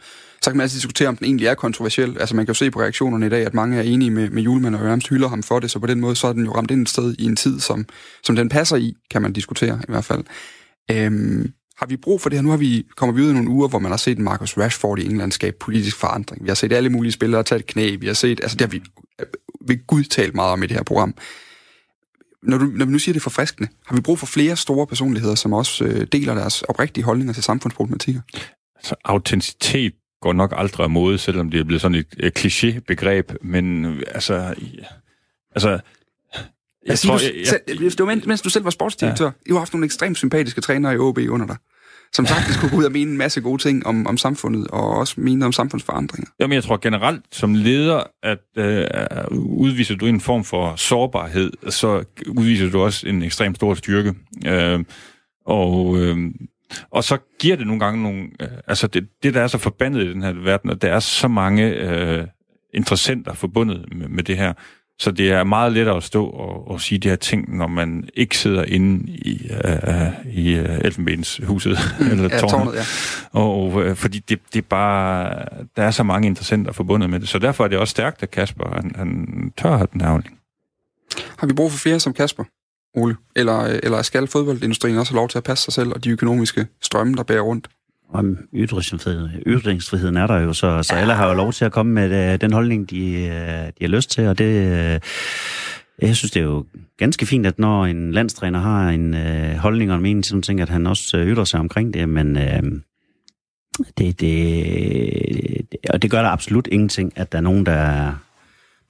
[0.42, 2.18] så kan man altid diskutere, om den egentlig er kontroversiel.
[2.20, 4.44] Altså man kan jo se på reaktionerne i dag, at mange er enige med, med
[4.44, 6.52] Julemand og nærmest hylder ham for det, så på den måde så er den jo
[6.52, 7.86] ramt ind et sted i en tid, som,
[8.24, 10.24] som den passer i, kan man diskutere i hvert fald.
[10.92, 11.46] Øh,
[11.78, 12.44] har vi brug for det her?
[12.44, 15.00] Nu har vi, kommer vi ud i nogle uger, hvor man har set Marcus Rashford
[15.00, 16.44] i England skabe politisk forandring.
[16.44, 17.96] Vi har set alle mulige spillere tage et knæ.
[17.96, 18.84] Vi har set, altså det har vi
[19.22, 19.26] øh,
[19.68, 21.16] ved Gud talt meget om i det her program
[22.44, 24.88] når du, når du nu siger det er forfriskende, har vi brug for flere store
[24.88, 28.22] personligheder, som også øh, deler deres oprigtige holdninger til samfundsproblematikker?
[28.76, 33.32] Altså, autenticitet går nok aldrig af mode, selvom det er blevet sådan et, et kliché-begreb,
[33.42, 34.56] men øh, altså...
[35.56, 35.80] Altså, jeg,
[36.88, 39.26] jeg tror, du, jeg, jeg, det var mens, mens du selv var sportsdirektør.
[39.26, 39.32] Ja.
[39.46, 41.56] I har haft nogle ekstremt sympatiske trænere i OB under dig
[42.14, 44.98] som faktisk kunne gå ud og mene en masse gode ting om, om samfundet, og
[44.98, 46.32] også mene om samfundsforandringer.
[46.40, 48.88] Jamen, jeg tror generelt, som leder, at øh,
[49.32, 54.14] udviser du en form for sårbarhed, så udviser du også en ekstrem stor styrke.
[54.46, 54.84] Øh,
[55.46, 56.18] og, øh,
[56.92, 58.30] og så giver det nogle gange nogle...
[58.42, 61.00] Øh, altså, det, det, der er så forbandet i den her verden, at der er
[61.00, 62.28] så mange øh,
[62.74, 64.54] interessenter forbundet med, med det her,
[65.00, 68.10] så det er meget lettere at stå og, og sige de her ting, når man
[68.14, 72.74] ikke sidder inde i, uh, i uh, Elfenbenshuset mm, eller ja, tårnet.
[72.76, 72.84] ja.
[73.32, 77.30] Og uh, fordi det, det er bare, der er så mange interessenter forbundet med det.
[77.30, 80.40] Så derfor er det også stærkt, at Kasper han, han tør have den her holdning.
[81.38, 82.44] Har vi brug for flere som Kasper,
[82.96, 83.16] Ole?
[83.36, 86.68] Eller, eller skal fodboldindustrien også have lov til at passe sig selv og de økonomiske
[86.82, 87.68] strømme, der bærer rundt?
[88.14, 91.94] Om ytringsfriheden, ytringsfriheden er der jo, så, så alle har jo lov til at komme
[91.94, 94.94] med øh, den holdning, de, øh, de har lyst til, og det...
[94.94, 95.00] Øh,
[96.02, 96.66] jeg synes, det er jo
[96.98, 100.44] ganske fint, at når en landstræner har en øh, holdning og en mening til nogle
[100.44, 102.80] ting, at han også ytrer sig omkring det, men uh,
[103.98, 108.14] det, det, og det gør der absolut ingenting, at der er nogen, der,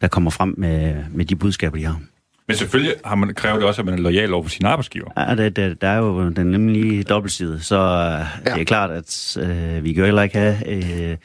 [0.01, 2.01] der kommer frem med, med de budskaber, de har.
[2.47, 5.09] Men selvfølgelig har man, kræver det også, at man er lojal over for sin arbejdsgiver.
[5.17, 8.53] Ja, det, det, der er jo den nemlig dobbeltside, så øh, ja.
[8.53, 10.67] det er klart, at øh, vi kan jo heller ikke have
[11.11, 11.17] øh,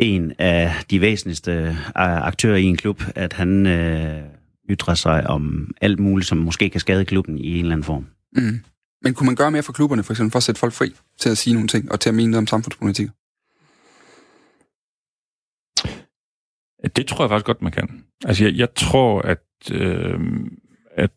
[0.00, 4.22] en af de væsentligste øh, aktører i en klub, at han øh,
[4.70, 8.06] ytrer sig om alt muligt, som måske kan skade klubben i en eller anden form.
[8.36, 8.60] Mm.
[9.02, 11.28] Men kunne man gøre mere for klubberne, for eksempel for at sætte folk fri til
[11.28, 13.08] at sige nogle ting, og til at mene noget om samfundspolitik?
[16.96, 18.04] Det tror jeg faktisk godt, man kan.
[18.24, 19.38] Altså, jeg, jeg tror, at
[19.72, 20.20] øh,
[20.96, 21.10] at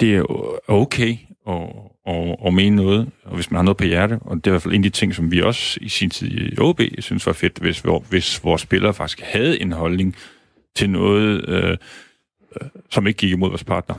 [0.00, 0.22] det er
[0.70, 1.16] okay
[1.48, 1.68] at,
[2.06, 4.52] at, at mene noget, og hvis man har noget på hjerte, og det er i
[4.52, 7.26] hvert fald en af de ting, som vi også i sin tid i OB synes
[7.26, 10.16] var fedt, hvis, hvis vores spillere faktisk havde en holdning
[10.76, 11.76] til noget, øh,
[12.90, 13.96] som ikke gik imod vores partner.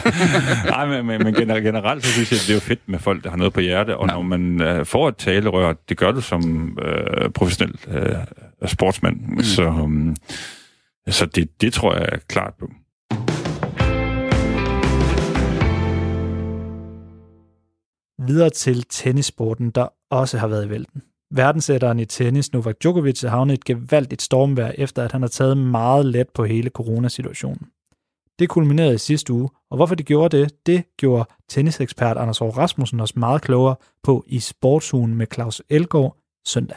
[0.70, 3.24] Nej, men, men, men generelt så synes jeg, at det er jo fedt med folk,
[3.24, 4.14] der har noget på hjerte, og ja.
[4.14, 8.14] når man øh, får et talerør, det gør du som øh, professionel øh,
[8.68, 9.42] sportsmand, mm.
[9.42, 10.16] så, um,
[11.08, 12.70] så det, det tror jeg er klart på.
[18.26, 21.02] videre til tennissporten, der også har været i vælten.
[21.30, 25.58] Verdensætteren i tennis, Novak Djokovic, har havnet et gevaldigt stormvær, efter at han har taget
[25.58, 27.66] meget let på hele coronasituationen.
[28.38, 32.58] Det kulminerede i sidste uge, og hvorfor det gjorde det, det gjorde tennisekspert Anders Aarhus
[32.58, 36.76] Rasmussen også meget klogere på i Sportsugen med Claus Elgaard søndag.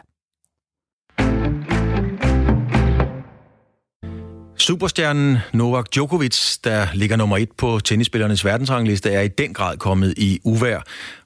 [4.63, 10.13] Superstjernen Novak Djokovic, der ligger nummer et på tennisspillernes verdensrangliste, er i den grad kommet
[10.17, 10.79] i uvær,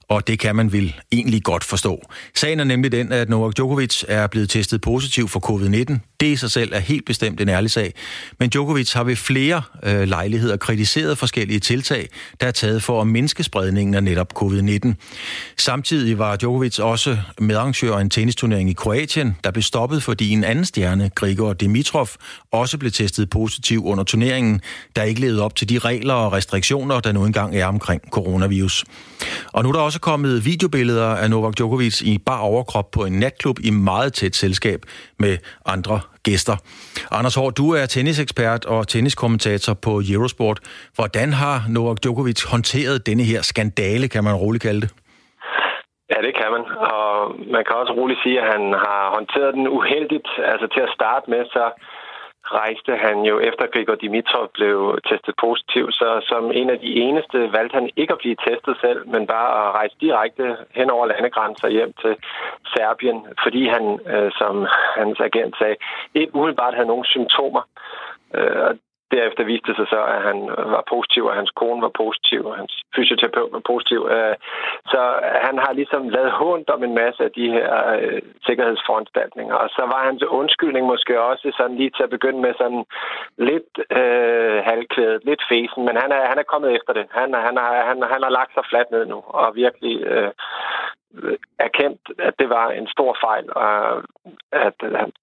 [0.09, 2.01] og det kan man vel egentlig godt forstå.
[2.35, 5.97] Sagen er nemlig den, at Novak Djokovic er blevet testet positiv for covid-19.
[6.19, 7.93] Det i sig selv er helt bestemt en ærlig sag.
[8.39, 12.09] Men Djokovic har ved flere øh, lejligheder kritiseret forskellige tiltag,
[12.41, 14.93] der er taget for at mindske spredningen af netop covid-19.
[15.57, 20.43] Samtidig var Djokovic også medarrangør af en tennisturnering i Kroatien, der blev stoppet, fordi en
[20.43, 22.07] anden stjerne, Grigor Dimitrov,
[22.51, 24.61] også blev testet positiv under turneringen,
[24.95, 28.85] der ikke levede op til de regler og restriktioner, der nu engang er omkring coronavirus.
[29.53, 33.19] Og nu er der også kommet videobilleder af Novak Djokovic i bar overkrop på en
[33.19, 34.79] natklub i meget tæt selskab
[35.19, 36.55] med andre gæster.
[37.11, 40.59] Anders Hård, du er tennisekspert og tenniskommentator på Eurosport.
[40.95, 44.91] Hvordan har Novak Djokovic håndteret denne her skandale, kan man roligt kalde det?
[46.11, 46.63] Ja, det kan man.
[46.97, 47.09] Og
[47.55, 50.29] man kan også roligt sige, at han har håndteret den uheldigt.
[50.51, 51.63] Altså til at starte med, så
[52.51, 57.53] rejste han jo efter Grigor Dimitrov blev testet positiv, så som en af de eneste
[57.53, 61.67] valgte han ikke at blive testet selv, men bare at rejse direkte hen over landegrænser
[61.67, 62.15] hjem til
[62.65, 65.75] Serbien, fordi han, øh, som hans agent sagde,
[66.13, 67.61] ikke umiddelbart havde nogen symptomer.
[68.35, 68.75] Øh,
[69.15, 70.37] Derefter viste det sig så, at han
[70.75, 73.99] var positiv, og hans kone var positiv, og hans fysioterapeut var positiv.
[74.15, 74.35] Øh,
[74.91, 75.01] så
[75.47, 79.55] han har ligesom lavet hund om en masse af de her øh, sikkerhedsforanstaltninger.
[79.55, 82.83] Og så var hans undskyldning måske også sådan lige til at begynde med sådan
[83.49, 87.05] lidt øh, halvklædet, lidt fesen, men han er, han er kommet efter det.
[87.19, 90.31] Han, han, har, han, han har lagt sig fladt ned nu, og virkelig øh,
[91.67, 93.71] erkendt, at det var en stor fejl, og
[94.67, 94.77] at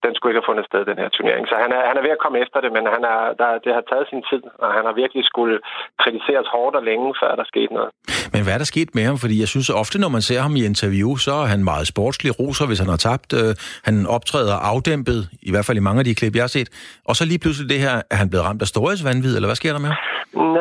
[0.05, 1.45] den skulle ikke have fundet sted, den her turnering.
[1.51, 3.73] Så han er, han er ved at komme efter det, men han er, der, det
[3.77, 5.57] har taget sin tid, og han har virkelig skulle
[6.03, 7.91] kritiseres hårdt og længe, før der skete noget.
[8.35, 9.17] Men hvad er der sket med ham?
[9.23, 12.31] Fordi jeg synes ofte, når man ser ham i interview, så er han meget sportslig
[12.41, 13.31] roser, hvis han har tabt.
[13.41, 13.51] Øh,
[13.89, 15.19] han optræder afdæmpet,
[15.49, 16.69] i hvert fald i mange af de klip, jeg har set.
[17.09, 19.73] Og så lige pludselig det her, er han blevet ramt af storhedsvandvid, eller hvad sker
[19.77, 20.01] der med ham?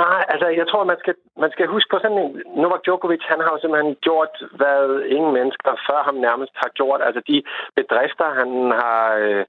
[0.01, 2.31] Nej, altså jeg tror, man skal, man skal huske på sådan en...
[2.61, 4.79] Novak Djokovic, han har jo simpelthen gjort, hvad
[5.17, 7.01] ingen mennesker før ham nærmest har gjort.
[7.07, 7.43] Altså de
[7.75, 8.49] bedrifter, han
[8.81, 9.01] har...
[9.23, 9.45] Øh,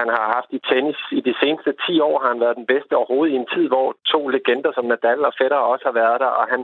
[0.00, 2.96] han har haft i tennis i de seneste 10 år, har han været den bedste
[2.96, 6.32] overhovedet i en tid, hvor to legender som Nadal og Federer også har været der.
[6.40, 6.60] Og han,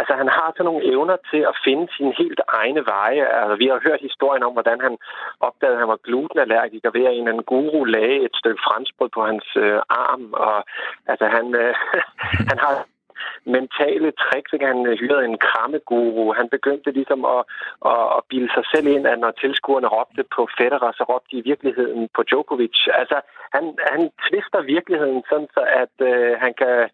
[0.00, 3.24] altså, han har sådan nogle evner til at finde sine helt egne veje.
[3.40, 4.94] Altså, vi har hørt historien om, hvordan han
[5.40, 9.10] opdagede, at han var glutenallergiker ved at en eller anden guru lagde et stykke franskbrød
[9.14, 10.24] på hans øh, arm.
[10.46, 10.56] Og
[11.10, 11.74] altså, han, øh,
[12.50, 12.74] han har
[13.44, 14.52] mentale tricks.
[14.52, 14.66] Ikke?
[14.66, 16.32] Han øh, hyrede en krammeguru.
[16.32, 17.42] Han begyndte ligesom at,
[17.92, 21.40] at, at bilde sig selv ind, at når tilskuerne råbte på Federer, så råbte de
[21.40, 22.78] i virkeligheden på Djokovic.
[23.00, 23.18] Altså,
[23.54, 26.88] han, han tvister virkeligheden sådan, så at øh, han kan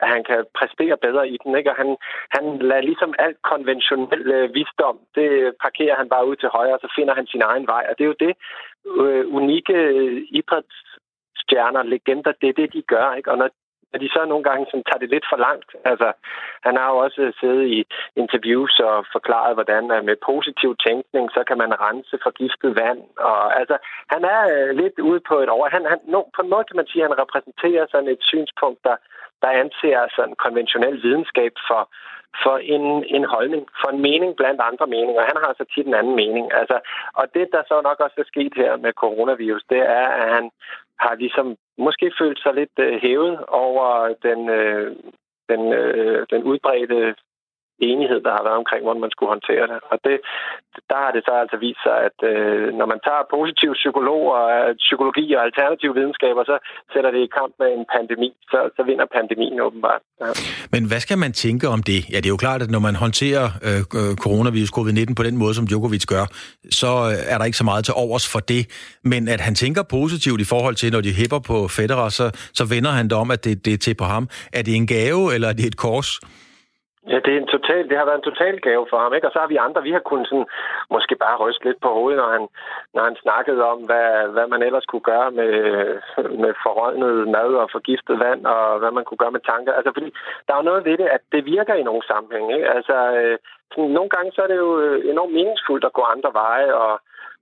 [0.00, 1.56] at han kan præstere bedre i den.
[1.56, 1.70] Ikke?
[1.70, 1.96] Og han,
[2.36, 6.80] han lader ligesom alt konventionel øh, visdom, det parkerer han bare ud til højre, og
[6.80, 7.86] så finder han sin egen vej.
[7.88, 8.34] Og det er jo det
[9.02, 13.14] øh, unikke øh, idrætsstjerner, legender, det er det, de gør.
[13.14, 13.30] Ikke?
[13.30, 13.50] Og når
[13.96, 15.70] at de så nogle gange sådan, tager det lidt for langt.
[15.90, 16.08] Altså,
[16.66, 17.78] han har jo også siddet i
[18.22, 23.00] interviews og forklaret, hvordan med positiv tænkning, så kan man rense forgiftet vand.
[23.30, 23.76] Og, altså,
[24.14, 25.66] han er øh, lidt ude på et over.
[25.76, 28.80] Han, han, no, på en måde kan man sige, at han repræsenterer sådan et synspunkt,
[28.88, 28.96] der,
[29.42, 31.82] der anser altså sådan konventionel videnskab for,
[32.42, 35.30] for en, en holdning, for en mening blandt andre meninger.
[35.30, 36.46] Han har altså tit en anden mening.
[36.60, 36.76] Altså,
[37.14, 40.50] og det, der så nok også er sket her med coronavirus, det er, at han
[40.98, 44.96] har ligesom måske følt sig lidt øh, hævet over den, øh,
[45.48, 47.14] den, øh, den udbredte
[47.78, 49.78] enighed, der har været omkring, hvordan man skulle håndtere det.
[49.92, 50.16] Og det,
[50.90, 54.46] der har det så altså vist sig, at øh, når man tager positiv psykolog og
[54.86, 56.56] psykologi og alternative videnskaber, så
[56.92, 60.02] sætter det i kamp med en pandemi, så, så vinder pandemien åbenbart.
[60.20, 60.30] Ja.
[60.74, 62.00] Men hvad skal man tænke om det?
[62.12, 63.82] Ja, det er jo klart, at når man håndterer øh,
[64.24, 66.24] coronavirus covid-19 på den måde, som Djokovic gør,
[66.80, 68.62] så øh, er der ikke så meget til overs for det.
[69.12, 72.26] Men at han tænker positivt i forhold til, når de hæpper på Federer, så,
[72.58, 74.28] så vender han det om, at det, det er til på ham.
[74.52, 76.20] Er det en gave, eller er det et kors?
[77.12, 79.26] Ja, det, er en total, det har været en total gave for ham, ikke?
[79.26, 80.46] Og så har vi andre, vi har kunnet sådan,
[80.90, 82.44] måske bare ryste lidt på hovedet, når han,
[82.94, 85.52] når han snakkede om, hvad, hvad man ellers kunne gøre med,
[86.42, 89.72] med forrådnet mad og forgiftet vand, og hvad man kunne gøre med tanker.
[89.72, 90.08] Altså, fordi
[90.46, 92.68] der er jo noget ved det, at det virker i nogle sammenhæng, ikke?
[92.76, 93.38] Altså, øh,
[93.72, 96.92] sådan, nogle gange så er det jo øh, enormt meningsfuldt at gå andre veje, og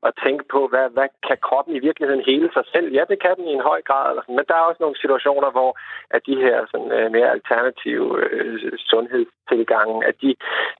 [0.08, 2.88] at tænke på, hvad, hvad kan kroppen i virkeligheden hele sig selv?
[2.96, 4.36] Ja, det kan den i en høj grad, eller sådan.
[4.36, 5.70] men der er også nogle situationer, hvor
[6.14, 10.30] at de her sådan, øh, mere alternative øh, sundhedstilgange, at de,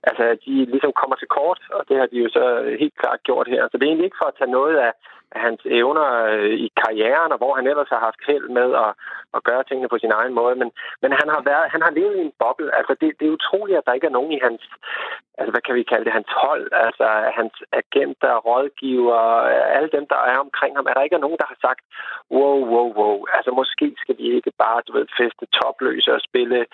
[0.09, 2.45] altså, at de ligesom kommer til kort, og det har de jo så
[2.81, 3.61] helt klart gjort her.
[3.67, 4.91] Så det er egentlig ikke for at tage noget af,
[5.31, 8.91] hans evner øh, i karrieren, og hvor han ellers har haft held med at,
[9.35, 10.69] at gøre tingene på sin egen måde, men,
[11.01, 12.69] men han, har været, han har levet i en boble.
[12.79, 14.61] Altså, det, det er utroligt, at der ikke er nogen i hans
[15.37, 17.07] altså hvad kan vi kalde det, hans hold, altså
[17.39, 19.21] hans agenter, rådgiver,
[19.75, 21.81] alle dem, der er omkring ham, er der ikke nogen, der har sagt,
[22.37, 26.65] wow, wow, wow, altså måske skal vi ikke bare, du ved, feste topløse og spille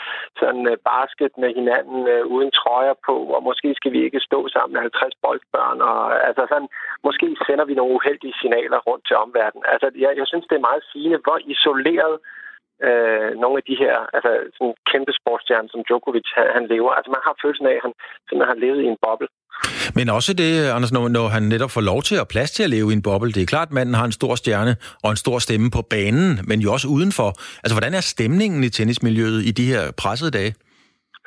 [0.41, 4.39] sådan uh, basket med hinanden uh, uden trøjer på, og måske skal vi ikke stå
[4.47, 6.69] sammen med 50 boldbørn, og altså sådan,
[7.08, 9.65] måske sender vi nogle uheldige signaler rundt til omverdenen.
[9.74, 12.15] Altså jeg, jeg synes, det er meget sigende, hvor isoleret
[12.88, 16.91] øh, nogle af de her altså, sådan kæmpe sportsstjerner, som Djokovic, han, han lever.
[16.98, 17.94] Altså man har følelsen af, at han
[18.28, 19.30] simpelthen har levet i en boble.
[19.98, 22.70] Men også det, Anders, når, når han netop får lov til at plads til at
[22.70, 23.32] leve i en boble.
[23.32, 26.39] Det er klart, at manden har en stor stjerne og en stor stemme på banen,
[26.50, 27.30] men jo også udenfor.
[27.63, 30.54] Altså, hvordan er stemningen i tennismiljøet i de her pressede dage?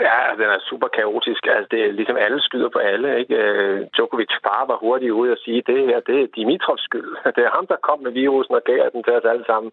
[0.00, 1.46] Ja, altså, den er super kaotisk.
[1.46, 3.18] Altså, det er ligesom alle skyder på alle.
[3.20, 3.35] Ikke?
[3.37, 7.11] Øh, Djokovic far var hurtigt ude og sige, det her det er Dimitrovs skyld.
[7.37, 9.72] Det er ham, der kom med virusen og gav den til os alle sammen.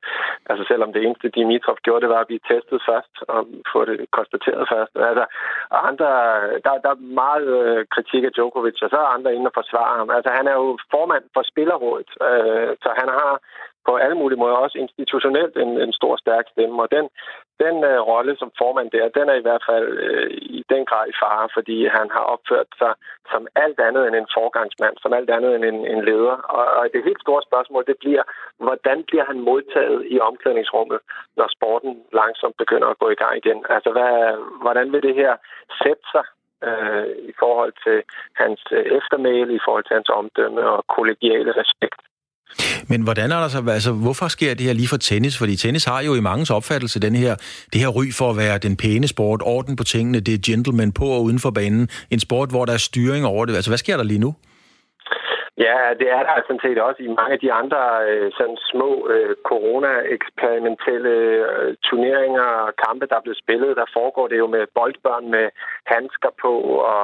[0.49, 3.97] Altså selvom det eneste Dimitrov gjorde, det var at blive testet først og få det
[4.17, 4.93] konstateret først.
[5.09, 5.25] Altså,
[5.75, 6.09] og andre,
[6.65, 9.97] der, der er meget øh, kritik af Djokovic, og så er andre inde og forsvare
[9.97, 10.09] ham.
[10.17, 13.31] Altså han er jo formand for Spillerrådet, øh, så han har
[13.87, 16.81] på alle mulige måder også institutionelt en, en stor, stærk stemme.
[16.83, 17.05] Og den,
[17.63, 21.05] den øh, rolle som formand der, den er i hvert fald øh, i den grad
[21.09, 22.93] i fare, fordi han har opført sig
[23.31, 26.37] som alt andet end en forgangsmand, som alt andet end en, en leder.
[26.57, 28.23] Og, og det helt store spørgsmål, det bliver,
[28.65, 30.99] hvordan bliver han modtaget i omklædningsrummet,
[31.37, 33.59] når sporten langsomt begynder at gå i gang igen?
[33.69, 34.13] Altså, hvad,
[34.63, 35.33] hvordan vil det her
[35.83, 36.25] sætte sig
[36.67, 37.97] øh, i forhold til
[38.41, 42.01] hans øh, eftermæle, i forhold til hans omdømme og kollegiale respekt?
[42.87, 45.37] Men hvordan er der så, altså, hvorfor sker det her lige for tennis?
[45.37, 47.35] Fordi tennis har jo i mangens opfattelse den her,
[47.73, 50.91] det her ry for at være den pæne sport, orden på tingene, det er gentleman
[50.91, 51.89] på og uden for banen.
[52.09, 53.55] En sport, hvor der er styring over det.
[53.55, 54.35] Altså, hvad sker der lige nu?
[55.65, 59.07] Ja, det er der sådan set også i mange af de andre øh, sådan små
[59.13, 63.77] øh, corona-eksperimentelle øh, turneringer og kampe, der er blevet spillet.
[63.81, 65.49] Der foregår det jo med boldbørn med
[65.85, 66.53] handsker på
[66.93, 67.03] og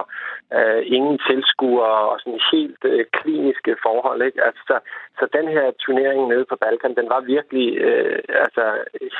[0.57, 4.21] øh, ingen tilskuere og sådan helt øh, kliniske forhold.
[4.21, 4.43] Ikke?
[4.47, 4.77] Altså, så,
[5.19, 8.63] så den her turnering nede på Balkan, den var virkelig øh, altså,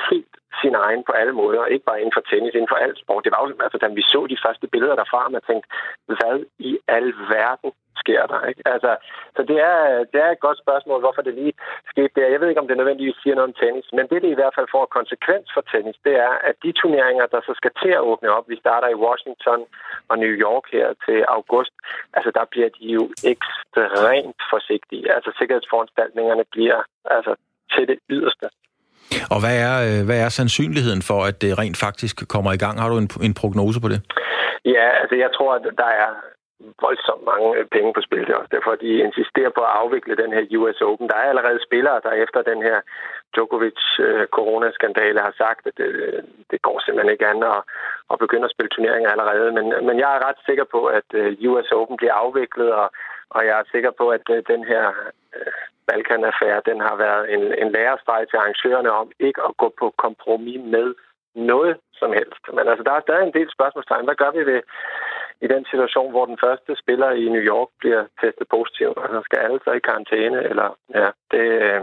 [0.09, 1.65] helt sin egen på alle måder.
[1.65, 3.23] Ikke bare inden for tennis, inden for alt sport.
[3.23, 5.67] Det var jo, altså, da vi så de første billeder derfra, man tænkte,
[6.05, 7.71] hvad i alverden
[8.03, 8.41] sker der.
[8.49, 8.61] Ikke?
[8.73, 8.91] Altså,
[9.35, 9.79] så det er,
[10.11, 11.53] det er et godt spørgsmål, hvorfor det lige
[11.91, 12.33] skete der.
[12.33, 14.55] Jeg ved ikke, om det nødvendigvis siger noget om tennis, men det, det i hvert
[14.57, 18.05] fald får konsekvens for tennis, det er, at de turneringer, der så skal til at
[18.11, 19.59] åbne op, vi starter i Washington
[20.09, 21.73] og New York her til august,
[22.17, 25.05] altså der bliver de jo ekstremt forsigtige.
[25.15, 26.79] Altså sikkerhedsforanstaltningerne bliver
[27.15, 27.33] altså
[27.73, 28.47] til det yderste.
[29.33, 32.75] Og hvad er, øh, hvad er sandsynligheden for, at det rent faktisk kommer i gang?
[32.81, 33.99] Har du en, en prognose på det?
[34.65, 36.11] Ja, altså jeg tror, at der er
[36.81, 38.25] voldsomt mange øh, penge på spil.
[38.25, 41.09] Det er også derfor, de insisterer på at afvikle den her US Open.
[41.09, 42.77] Der er allerede spillere, der efter den her
[43.33, 45.89] Djokovic-coronaskandale øh, har sagt, at det,
[46.51, 47.61] det går simpelthen ikke an at,
[48.11, 49.51] at begynde at spille turneringer allerede.
[49.57, 51.07] Men, men jeg er ret sikker på, at
[51.49, 52.87] US Open bliver afviklet, og,
[53.29, 54.83] og jeg er sikker på, at den her
[55.87, 60.61] Balkan-affære, den har været en, en lærestreg til arrangørerne om ikke at gå på kompromis
[60.75, 60.87] med
[61.35, 62.43] noget som helst.
[62.55, 64.05] Men altså, der er stadig en del spørgsmålstegn.
[64.05, 64.61] Hvad gør vi ved
[65.45, 68.89] i den situation, hvor den første spiller i New York bliver testet positiv?
[69.03, 70.39] Altså, skal alle så i karantæne?
[70.51, 70.67] Eller,
[70.99, 71.81] ja, det, øh,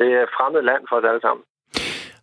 [0.00, 1.44] det er fremmed land for os alle sammen.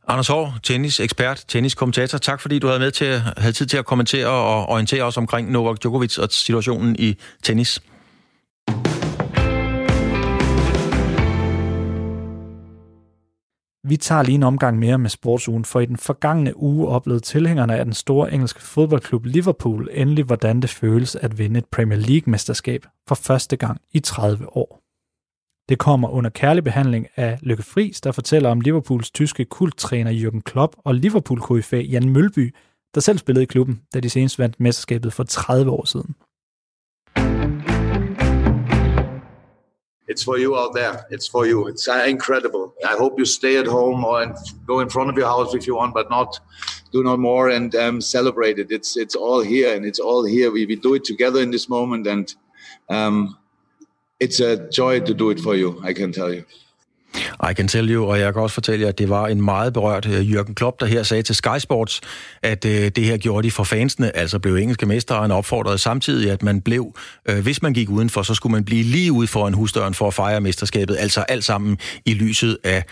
[0.07, 2.17] Anders Hård, tennisekspert, tenniskommentator.
[2.17, 5.51] Tak fordi du havde med til havde tid til at kommentere og orientere os omkring
[5.51, 7.09] Novak Djokovic og situationen i
[7.43, 7.81] tennis.
[13.83, 17.77] Vi tager lige en omgang mere med sportsugen, for i den forgangne uge oplevede tilhængerne
[17.77, 22.85] af den store engelske fodboldklub Liverpool endelig, hvordan det føles at vinde et Premier League-mesterskab
[23.07, 24.81] for første gang i 30 år.
[25.69, 30.41] Det kommer under kærlig behandling af Lykke Friis, der fortæller om Liverpools tyske kulttræner Jürgen
[30.41, 32.55] Klopp og liverpool kfv Jan Mølby,
[32.95, 36.15] der selv spillede i klubben, da de senest vandt mesterskabet for 30 år siden.
[40.11, 41.05] It's for you out there.
[41.09, 41.67] It's for you.
[41.67, 42.75] It's uh, incredible.
[42.85, 44.35] I hope you stay at home or and
[44.67, 46.37] go in front of your house if you want, but not
[46.91, 48.71] do no more and um, celebrate it.
[48.71, 50.51] It's it's all here and it's all here.
[50.51, 52.35] We, we do it together in this moment, and
[52.89, 53.37] um,
[54.19, 55.79] it's a joy to do it for you.
[55.81, 56.45] I can tell you.
[57.49, 59.73] I can tell you, og jeg kan også fortælle jer, at det var en meget
[59.73, 62.01] berørt øh, Jørgen Klopp, der her sagde til Sky Sports,
[62.43, 65.77] at øh, det her gjorde de for fansene, altså blev engelske mestre, og han opfordrede
[65.77, 66.95] samtidig, at man blev,
[67.29, 70.13] øh, hvis man gik udenfor, så skulle man blive lige ude foran husdøren for at
[70.13, 72.83] fejre mesterskabet, altså alt sammen i lyset af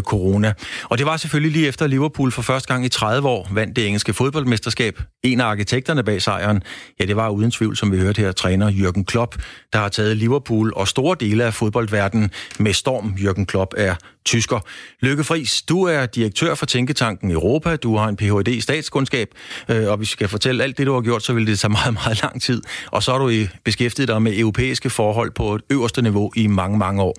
[0.00, 0.52] corona.
[0.84, 3.86] Og det var selvfølgelig lige efter Liverpool for første gang i 30 år vandt det
[3.86, 5.00] engelske fodboldmesterskab.
[5.22, 6.62] En af arkitekterne bag sejren,
[7.00, 9.36] ja det var uden tvivl, som vi hørte her, træner Jørgen Klopp,
[9.72, 13.94] der har taget Liverpool og store dele af fodboldverdenen med storm Jørgen Klopp op er
[14.24, 14.60] tysker.
[15.00, 17.76] Lykke Friis, du er direktør for Tænketanken Europa.
[17.76, 18.48] Du har en Ph.D.
[18.48, 19.28] i statskundskab,
[19.68, 21.70] øh, og hvis vi skal fortælle alt det, du har gjort, så vil det tage
[21.70, 22.62] meget, meget lang tid.
[22.86, 23.32] Og så har du
[23.64, 27.16] beskæftiget dig med europæiske forhold på et øverste niveau i mange, mange år.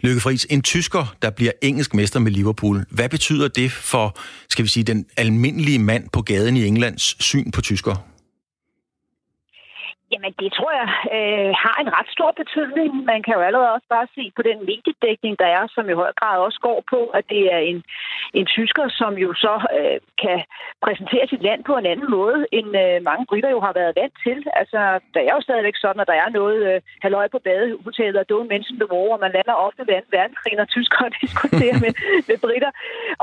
[0.00, 2.84] Lykke Friis, en tysker, der bliver engelsk mester med Liverpool.
[2.90, 4.16] Hvad betyder det for,
[4.48, 8.11] skal vi sige, den almindelige mand på gaden i Englands syn på tysker?
[10.12, 12.90] Jamen, det tror jeg øh, har en ret stor betydning.
[13.12, 16.12] Man kan jo allerede også bare se på den mediedækning, der er, som i høj
[16.20, 17.78] grad også går på, at det er en,
[18.38, 20.38] en tysker, som jo så øh, kan
[20.84, 24.16] præsentere sit land på en anden måde, end øh, mange britter jo har været vant
[24.24, 24.38] til.
[24.60, 24.80] Altså,
[25.14, 28.48] der er jo stadigvæk sådan, at der er noget øh, halvøj på badehotellet og don't
[28.52, 31.92] mention the war, og man lander ofte ved anden verdenskrig, når tyskere diskuterer med,
[32.28, 32.72] med britter.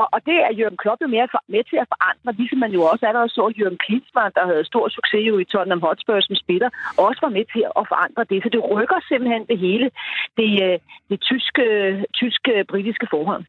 [0.01, 2.71] Og, og det er Jørgen Klopp jo mere for, med til at forandre, ligesom man
[2.77, 6.35] jo også allerede så Jørgen Klinsmann, der havde stor succes jo i Tottenham Hotspur som
[6.45, 6.69] spiller,
[7.07, 8.37] også var med til at forandre det.
[8.43, 9.87] Så det rykker simpelthen det hele,
[10.39, 10.75] det, øh,
[11.09, 11.65] det tyske,
[12.19, 13.43] tyske-britiske forhold.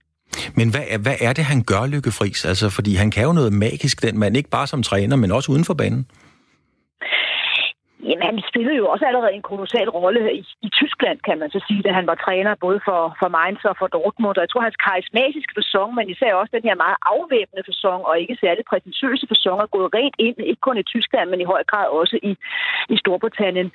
[0.59, 2.45] Men hvad, hvad er det, han gør, Lykke Friis?
[2.45, 5.53] Altså, fordi han kan jo noget magisk, den mand, ikke bare som træner, men også
[5.53, 6.07] uden for banen.
[8.09, 11.61] Jamen, han spillede jo også allerede en kolossal rolle i, i Tyskland, kan man så
[11.69, 14.37] sige, da han var træner både for, for Mainz og for Dortmund.
[14.37, 18.15] Og jeg tror, hans karismatiske fasong, men især også den her meget afvæbnende fasong og
[18.23, 21.63] ikke særlig prætentiøse fasong, er gået rent ind, ikke kun i Tyskland, men i høj
[21.71, 22.33] grad også i,
[22.95, 23.69] i Storbritannien.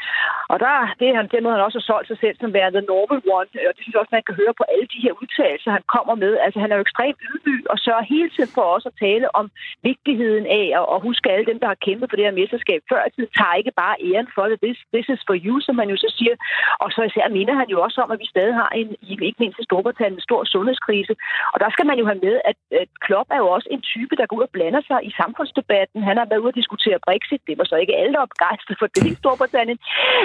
[0.51, 2.75] Og der, det er han, den måde, han også har solgt sig selv som værende
[2.75, 5.13] the normal one, og det synes jeg også, man kan høre på alle de her
[5.21, 6.33] udtalelser, han kommer med.
[6.45, 9.45] Altså, han er jo ekstremt ydmyg og sørger hele tiden for os at tale om
[9.89, 10.65] vigtigheden af
[10.95, 13.59] at huske alle dem, der har kæmpet for det her mesterskab før i tiden, tager
[13.61, 14.57] ikke bare æren for det.
[14.65, 16.35] This, this is for you, som man jo så siger.
[16.83, 18.89] Og så især minder han jo også om, at vi stadig har en,
[19.29, 21.13] ikke mindst i Storbritannien, en stor sundhedskrise.
[21.53, 24.13] Og der skal man jo have med, at, at Klopp er jo også en type,
[24.19, 26.07] der går ud og blander sig i samfundsdebatten.
[26.09, 27.41] Han har været ude og diskutere Brexit.
[27.47, 29.79] Det var så ikke alle, der opgejstede for det i Storbritannien,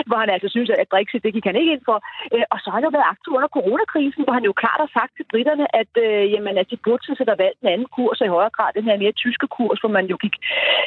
[0.08, 1.98] hvor han altså synes, at Brexit, det gik han ikke ind for.
[2.34, 4.90] Øh, og så har han jo været aktiv under coronakrisen, hvor han jo klart har
[4.98, 8.20] sagt til britterne, at, øh, jamen, at de burde til at valgt en anden kurs,
[8.20, 10.36] og i højere grad den her mere tyske kurs, hvor man jo gik,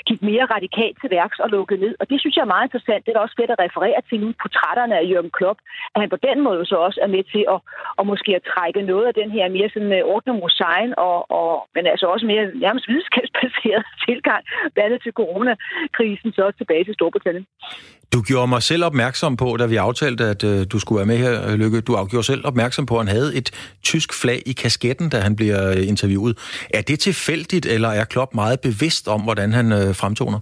[0.09, 1.93] gik mere radikalt til værks og lukkede ned.
[2.01, 2.92] Og det synes jeg er meget interessant.
[3.05, 5.59] Det er også fedt at referere til nu portrætterne af Jørgen Klopp,
[5.93, 7.59] at han på den måde så også er med til at,
[7.99, 11.51] at måske at trække noget af den her mere sådan uh, ordne mosaien, og, og,
[11.75, 14.41] men altså også mere nærmest videnskabsbaseret tilgang,
[14.73, 17.45] blandt andet til coronakrisen, så også tilbage til Storbritannien.
[18.13, 21.17] Du gjorde mig selv opmærksom på, da vi aftalte, at øh, du skulle være med
[21.25, 21.81] her, øh, Lykke.
[21.81, 23.49] Du gjorde selv opmærksom på, at han havde et
[23.83, 26.33] tysk flag i kasketten, da han bliver øh, interviewet.
[26.73, 30.39] Er det tilfældigt, eller er Klopp meget bevidst om, hvordan han øh, fremtoner?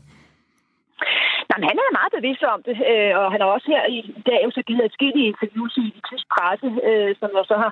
[1.51, 3.99] Jamen, han er meget bevidst om det, øh, og han har også her i
[4.29, 7.71] dag jo så givet i interviews i, tysk presse, øh, som jeg så har,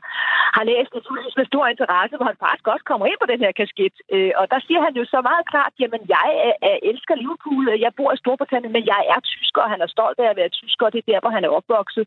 [0.58, 3.52] har læst naturligvis med stor interesse, hvor han faktisk også kommer ind på den her
[3.62, 3.96] kasket.
[4.16, 7.64] Øh, og der siger han jo så meget klart, jamen jeg er, er, elsker Liverpool,
[7.86, 10.56] jeg bor i Storbritannien, men jeg er tysker, og han er stolt af at være
[10.60, 12.06] tysker, og det er der, hvor han er opvokset.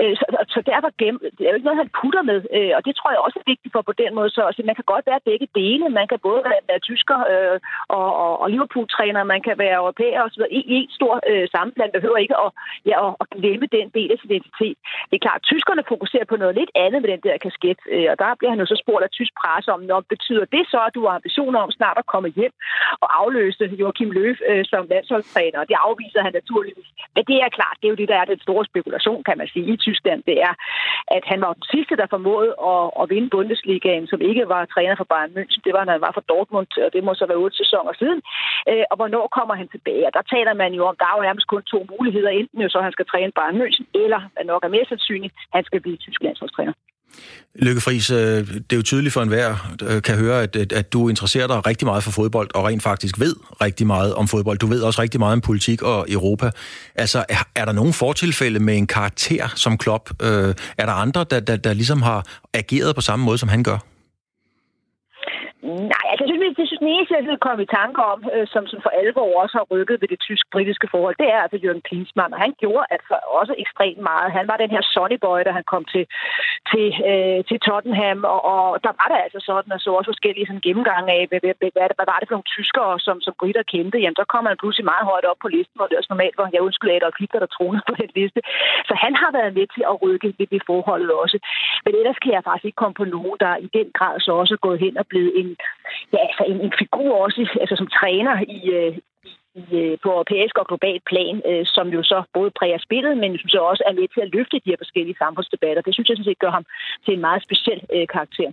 [0.00, 2.80] Øh, så, så derfor gem, det er jo ikke noget, han putter med, øh, og
[2.86, 4.30] det tror jeg også er vigtigt for på den måde.
[4.30, 5.84] Så altså, man kan godt være begge dele.
[6.00, 7.58] Man kan både være, være tysker øh,
[7.98, 10.42] og, og, og Liverpool-træner, man kan være europæer osv.
[10.50, 11.96] i en stor øh, sammenblanding.
[11.98, 12.50] behøver ikke at,
[12.90, 14.78] ja, at, at glemme den del af sin identitet.
[15.08, 18.08] Det er klart, at tyskerne fokuserer på noget lidt andet med den der kasket, øh,
[18.12, 20.80] og der bliver han jo så spurgt af tysk presse om, når betyder det så,
[20.88, 22.54] at du har ambitioner om snart at komme hjem
[23.02, 26.90] og afløse Joachim Löw øh, som landsholdstræner, og det afviser han naturligvis.
[27.14, 29.48] Men det er klart, det er jo det, der er den store spekulation, kan man
[29.52, 30.20] sige, i Tyskland.
[30.30, 30.54] Det er,
[31.16, 34.94] at han var den sidste, der formåede at, at vinde Bundesligaen, som ikke var træner
[34.96, 35.60] for Bayern München.
[35.66, 38.20] Det var, når han var for Dortmund, og det må så være otte sæsoner siden.
[38.70, 40.06] Øh, og hvornår kommer han tilbage?
[40.08, 42.30] Og der taler man jo om, Gav nærmest kun to muligheder.
[42.40, 45.64] Enten jo så, han skal træne Bayern München, eller, hvad nok er mere sandsynligt, han
[45.68, 46.74] skal blive tysk landsholdstræner.
[47.54, 49.50] Lykke Friis, øh, det er jo tydeligt for enhver,
[49.88, 53.20] øh, kan høre, at, at du interesserer dig rigtig meget for fodbold, og rent faktisk
[53.20, 54.58] ved rigtig meget om fodbold.
[54.58, 56.50] Du ved også rigtig meget om politik og Europa.
[56.94, 60.10] Altså, er, er der nogen fortilfælde med en karakter som Klopp?
[60.22, 63.62] Øh, er der andre, der, der, der ligesom har ageret på samme måde, som han
[63.62, 63.78] gør?
[65.62, 68.46] Nej, altså, jeg synes, det synes, den eneste, jeg vil komme i tanke om, øh,
[68.52, 71.86] som, som for alvor også har rykket ved det tysk-britiske forhold, det er altså Jørgen
[71.88, 74.36] Klinsmann, og han gjorde altså også ekstremt meget.
[74.38, 76.04] Han var den her Sonny Boy, da han kom til,
[76.70, 80.46] til, øh, til Tottenham, og, og der var der altså sådan, og så også forskellige
[80.46, 83.64] sådan, gennemgange af, hvad, hvad, hvad, hvad, var det for nogle tyskere, som, som britter
[83.72, 86.36] kendte, jamen så kom han pludselig meget højt op på listen, hvor det også normalt
[86.38, 88.40] var, jeg undskylder Adolf Hitler, der tronede på den liste.
[88.88, 91.36] Så han har været med til at rykke ved det forholdet også.
[91.84, 94.54] Men ellers kan jeg faktisk ikke komme på nogen, der i den grad så også
[94.54, 95.49] er gået hen og blevet en,
[96.12, 98.92] ja, altså en, en figur også, altså som træner i, øh,
[99.54, 103.38] i, øh, på europæisk og global plan, øh, som jo så både præger spillet, men
[103.38, 105.82] som så også er med til at løfte de her forskellige samfundsdebatter.
[105.82, 106.64] Det synes jeg sådan set gør ham
[107.04, 108.50] til en meget speciel øh, karakter.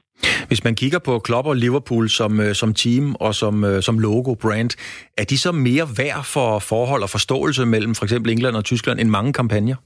[0.50, 3.96] Hvis man kigger på Klopp og Liverpool som, øh, som team og som, øh, som
[4.00, 4.72] logo, brand,
[5.22, 9.00] er de så mere værd for forhold og forståelse mellem for eksempel England og Tyskland
[9.00, 9.78] end mange kampagner?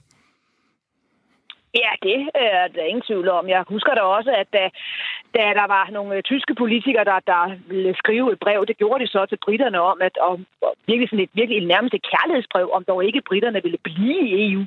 [1.84, 3.50] Ja, det er der ingen tvivl om.
[3.50, 4.64] Jeg husker da også, at da,
[5.36, 9.04] da der var nogle øh, tyske politikere, der, der ville skrive et brev, det gjorde
[9.04, 10.46] de så til britterne om, at om,
[10.88, 14.64] virkelig sådan et virkelig nærmest et kærlighedsbrev, om dog ikke britterne ville blive i EU.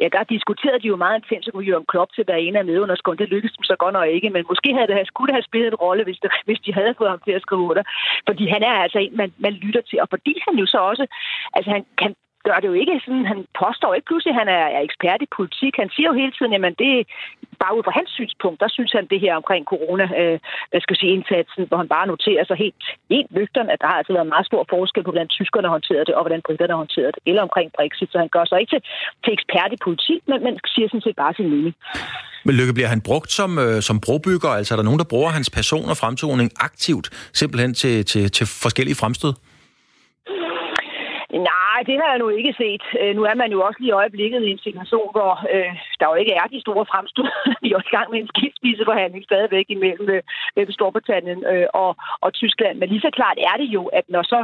[0.00, 2.64] Ja, der diskuterede de jo meget intens, så kunne Jørgen Klopp til hver ene af
[2.64, 3.22] medunderskunden.
[3.22, 5.68] Det lykkedes dem så godt nok ikke, men måske havde det, skulle det have spillet
[5.68, 7.82] en rolle, hvis, det, hvis de havde fået ham til at skrive under.
[8.28, 11.04] Fordi han er altså en, man, man lytter til, og fordi han jo så også,
[11.56, 12.14] altså han kan
[12.48, 15.34] gør det jo ikke sådan, han påstår ikke pludselig, at han er, er ekspert i
[15.38, 15.72] politik.
[15.82, 17.04] Han siger jo hele tiden, at det er
[17.62, 20.36] bare ud fra hans synspunkt, der synes han det her omkring corona, øh,
[20.70, 22.84] hvad skal jeg sige, indsatsen, hvor han bare noterer sig helt,
[23.14, 26.06] helt nøgteren, at der har altså været en meget stor forskel på, hvordan tyskerne håndterede
[26.08, 28.10] det, og hvordan britterne håndterede det, eller omkring Brexit.
[28.12, 28.82] Så han gør sig ikke til,
[29.24, 31.74] til ekspert i politik, men, men siger sådan set bare sin mening.
[32.46, 34.50] Men Lykke, bliver han brugt som, øh, som brobygger?
[34.58, 37.06] Altså er der nogen, der bruger hans person og fremtoning aktivt,
[37.40, 39.32] simpelthen til, til, til forskellige fremstød?
[41.72, 42.84] Nej, det har jeg nu ikke set.
[43.00, 46.06] Øh, nu er man jo også lige i øjeblikket i en situation, hvor øh, der
[46.10, 47.28] jo ikke er de store fremstød.
[47.62, 50.06] Vi er også i gang med en skiftspiseforhandling stadigvæk imellem
[50.56, 51.90] øh, Storbritannien øh, og,
[52.24, 52.74] og Tyskland.
[52.78, 54.40] Men lige så klart er det jo, at når så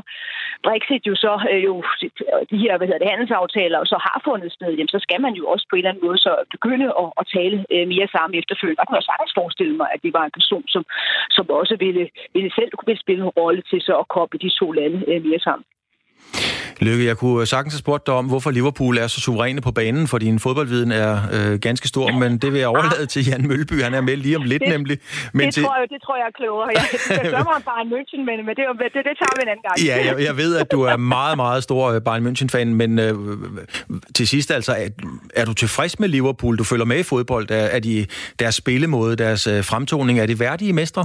[0.67, 1.75] Brexit jo så øh, jo
[2.51, 5.45] de her hvad hedder det, handelsaftaler så har fundet sted, jamen, så skal man jo
[5.53, 8.81] også på en eller anden måde så begynde at, at tale øh, mere sammen efterfølgende.
[8.81, 10.83] Og kunne jeg sagtens forestille mig, at det var en person, som,
[11.37, 12.05] som også ville,
[12.35, 15.41] ville selv kunne spille en rolle til så at koble de to lande øh, mere
[15.49, 15.67] sammen.
[16.81, 20.09] Lykke, jeg kunne sagtens have spurgt dig om, hvorfor Liverpool er så suveræne på banen,
[20.09, 23.83] for din fodboldviden er øh, ganske stor, men det vil jeg overlade til Jan Mølby.
[23.83, 24.99] Han er med lige om lidt det, nemlig.
[25.33, 25.63] Men det, til...
[25.63, 26.69] tror jeg, det tror jeg er klogere.
[26.75, 29.49] Jeg, jeg gør mig bare en München, men, men det, det, det tager vi en
[29.49, 29.77] anden gang.
[29.89, 33.15] Ja, jeg, jeg ved, at du er meget, meget stor øh, Bayern München-fan, men øh,
[34.15, 34.89] til sidst altså, er,
[35.35, 36.59] er du tilfreds med Liverpool?
[36.59, 37.51] Du følger med i fodbold.
[37.51, 38.07] Er, er de,
[38.39, 41.05] deres spillemåde, deres øh, fremtoning, er det værdige mestre?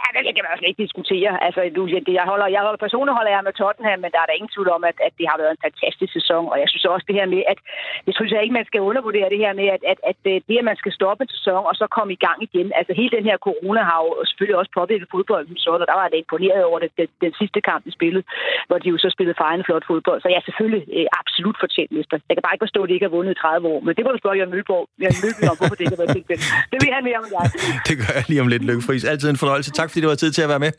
[0.00, 1.30] Ja, det kan man også ikke diskutere.
[1.46, 4.28] Altså, du, det, jeg holder, jeg holder, personligt holder jeg med Tottenham, men der er
[4.28, 6.44] der ingen tvivl om, at, at det har været en fantastisk sæson.
[6.52, 7.58] Og jeg synes også det her med, at
[8.06, 10.56] jeg synes jeg ikke, man skal undervurdere det her med, at, at, at øh, det,
[10.60, 12.68] at man skal stoppe en sæson og så komme i gang igen.
[12.78, 16.08] Altså, hele den her corona har jo selvfølgelig også påvirket fodbolden så, og der var
[16.12, 18.24] det imponeret over det, den, den sidste kamp, de spillede,
[18.68, 20.18] hvor de jo så spillede fejrende flot fodbold.
[20.22, 22.16] Så jeg er selvfølgelig øh, absolut fortjent mester.
[22.28, 24.02] Jeg kan bare ikke forstå, at de ikke har vundet i 30 år, men det
[24.04, 24.84] må du spørge Jørgen Mølborg.
[25.02, 26.46] Jørgen Mølborg om, hvorfor det ikke har været tilfældet.
[26.72, 27.44] Det vil han mere om jeg.
[27.88, 29.04] det gør jeg lige om lidt, Lykke Friis.
[29.12, 29.70] Altid en fornøjelse.
[29.80, 30.72] Tak fordi du har tid til at være med.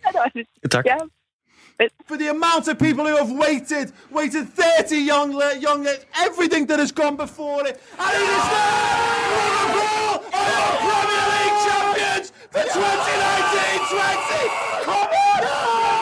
[0.71, 0.85] Tak.
[0.85, 0.97] Ja.
[2.07, 4.47] For the amount of people who have waited, waited
[4.79, 5.29] 30 young,
[5.67, 5.87] young,
[6.27, 7.75] everything that has gone before it.
[8.03, 8.67] And it is now
[9.37, 14.85] Liverpool are Premier League champions for 2019-20.
[14.85, 15.96] Come on!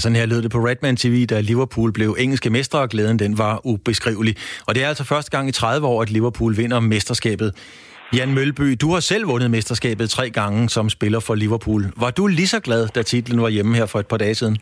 [0.00, 3.38] Sådan her lød det på Redman TV, da Liverpool blev engelske mestre, og glæden den
[3.38, 4.34] var ubeskrivelig.
[4.68, 7.50] Og det er altså første gang i 30 år, at Liverpool vinder mesterskabet.
[8.16, 11.82] Jan Mølby, du har selv vundet mesterskabet tre gange som spiller for Liverpool.
[12.02, 14.56] Var du lige så glad, da titlen var hjemme her for et par dage siden?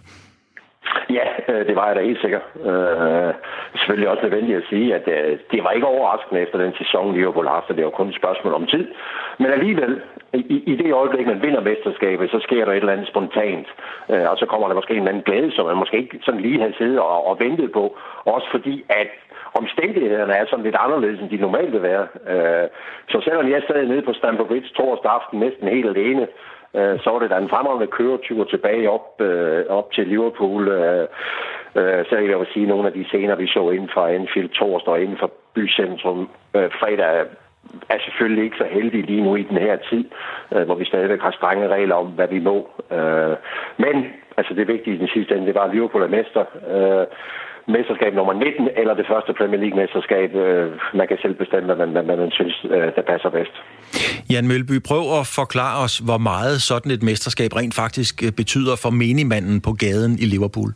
[1.18, 2.42] Ja, øh, det var jeg da helt sikker.
[2.68, 3.34] Øh,
[3.76, 7.46] selvfølgelig også nødvendigt at sige, at øh, det var ikke overraskende efter den sæson, Liverpool
[7.46, 8.86] har haft, det var kun et spørgsmål om tid.
[9.38, 10.00] Men alligevel,
[10.32, 13.66] i, i det øjeblik, man vinder mesterskabet, så sker der et eller andet spontant.
[14.10, 16.40] Øh, og så kommer der måske en eller anden glæde, som man måske ikke sådan
[16.40, 17.96] lige havde siddet og, og ventet på.
[18.24, 19.10] Også fordi, at
[19.54, 22.06] omstændighederne er sådan lidt anderledes, end de normalt vil være.
[22.32, 22.68] Øh,
[23.08, 26.26] så selvom jeg sad nede på Stamford Bridge torsdag aften næsten helt alene,
[26.74, 30.68] øh, så var det da en fremragende køretur tilbage op, øh, op til Liverpool.
[30.68, 31.06] Øh,
[31.76, 34.48] øh, så jeg jo sige, at nogle af de scener, vi så inden for Anfield
[34.48, 37.26] torsdag og inden for bycentrum øh, fredag,
[37.88, 40.04] er selvfølgelig ikke så heldige lige nu i den her tid,
[40.54, 42.56] øh, hvor vi stadigvæk har strenge regler om, hvad vi må.
[42.92, 43.36] Øh,
[43.76, 44.06] men
[44.36, 46.44] altså det vigtige i den sidste ende, det var, at Liverpool er mester.
[46.74, 47.06] Øh,
[47.76, 50.30] mesterskab nummer 19, eller det første Premier League-mesterskab.
[50.34, 53.54] Øh, man kan selv bestemme, hvad man, hvad man synes, øh, der passer bedst.
[54.32, 58.74] Jan Mølby, prøv at forklare os, hvor meget sådan et mesterskab rent faktisk øh, betyder
[58.82, 60.70] for menigmanden på gaden i Liverpool.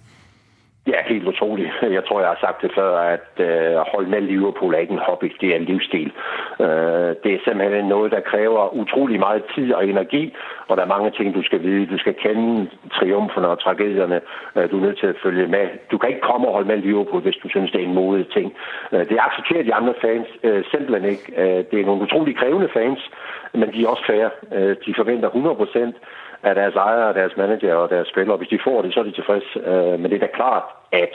[0.86, 1.70] Ja, helt utroligt.
[1.82, 5.06] Jeg tror, jeg har sagt det før, at øh, holde med Liverpool er ikke en
[5.08, 6.12] hobby, det er en livsstil.
[6.60, 10.34] Øh, det er simpelthen noget, der kræver utrolig meget tid og energi,
[10.68, 11.86] og der er mange ting, du skal vide.
[11.86, 14.20] Du skal kende triumferne og tragedierne.
[14.56, 15.68] Øh, du er nødt til at følge med.
[15.90, 18.26] Du kan ikke komme og holde med Liverpool, hvis du synes, det er en modig
[18.32, 18.54] ting.
[18.92, 21.26] Øh, det accepterer de andre fans øh, simpelthen ikke.
[21.36, 23.10] Øh, det er nogle utrolig krævende fans,
[23.52, 24.30] men de er også færre.
[24.56, 25.96] Øh, de forventer 100 procent
[26.42, 28.36] af deres ejere, deres manager og deres spillere.
[28.36, 29.58] Hvis de får det, så er de tilfredse.
[29.70, 30.62] Øh, men det er da klart,
[30.92, 31.14] at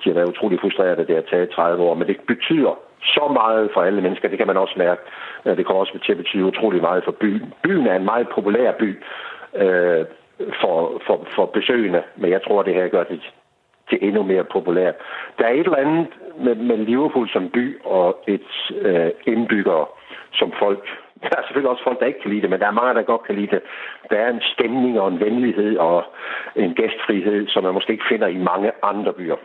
[0.00, 1.94] de har været utrolig frustrerede, at det har taget 30 år.
[1.94, 5.00] Men det betyder så meget for alle mennesker, det kan man også mærke.
[5.44, 7.54] Øh, det kommer også til at betyde utrolig meget for byen.
[7.62, 9.02] Byen er en meget populær by
[9.54, 10.04] øh,
[10.60, 13.20] for, for, for besøgende, men jeg tror, det her gør det
[13.90, 14.94] til endnu mere populært.
[15.38, 16.06] Der er et eller andet
[16.40, 19.90] med, med Liverpool som by og et øh, indbygger
[20.32, 20.88] som folk,
[21.22, 23.12] der er selvfølgelig også folk, der ikke kan lide det, men der er mange, der
[23.12, 23.62] godt kan lide det.
[24.10, 25.98] Der er en stemning og en venlighed og
[26.56, 29.38] en gæstfrihed, som man måske ikke finder i mange andre byer.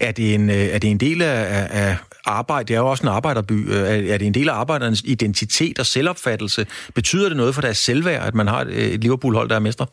[0.00, 1.38] Er det en, øh, er det en del af,
[1.82, 1.92] af
[2.26, 2.64] arbejde?
[2.68, 3.58] Det er jo også en arbejderby.
[3.74, 6.62] Øh, er, er det en del af arbejdernes identitet og selvopfattelse?
[6.94, 9.86] Betyder det noget for deres selvværd, at man har et, et Liverpool-hold, der er mestre?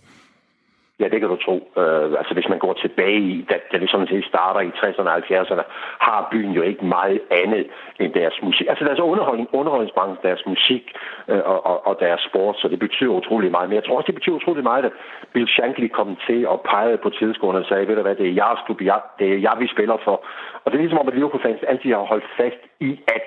[0.99, 1.55] Ja, det kan du tro.
[1.81, 5.09] Uh, altså, hvis man går tilbage i, da, da det sådan set starter i 60'erne
[5.09, 5.63] og 70'erne,
[5.99, 7.67] har byen jo ikke meget andet
[7.99, 8.67] end deres musik.
[8.69, 10.83] Altså deres underholdning, underholdningsbranche, deres musik
[11.27, 13.69] uh, og, og, og deres sport, så det betyder utrolig meget.
[13.69, 14.91] Men jeg tror også, det betyder utrolig meget, at
[15.33, 18.39] Bill Shankly kom til og pegede på tilskuerne og sagde, ved du hvad, det er
[18.43, 20.25] jeres klub, jeg, det er jeg, vi spiller for.
[20.63, 23.23] Og det er ligesom om, at Liverpool-fans altid har holdt fast i, at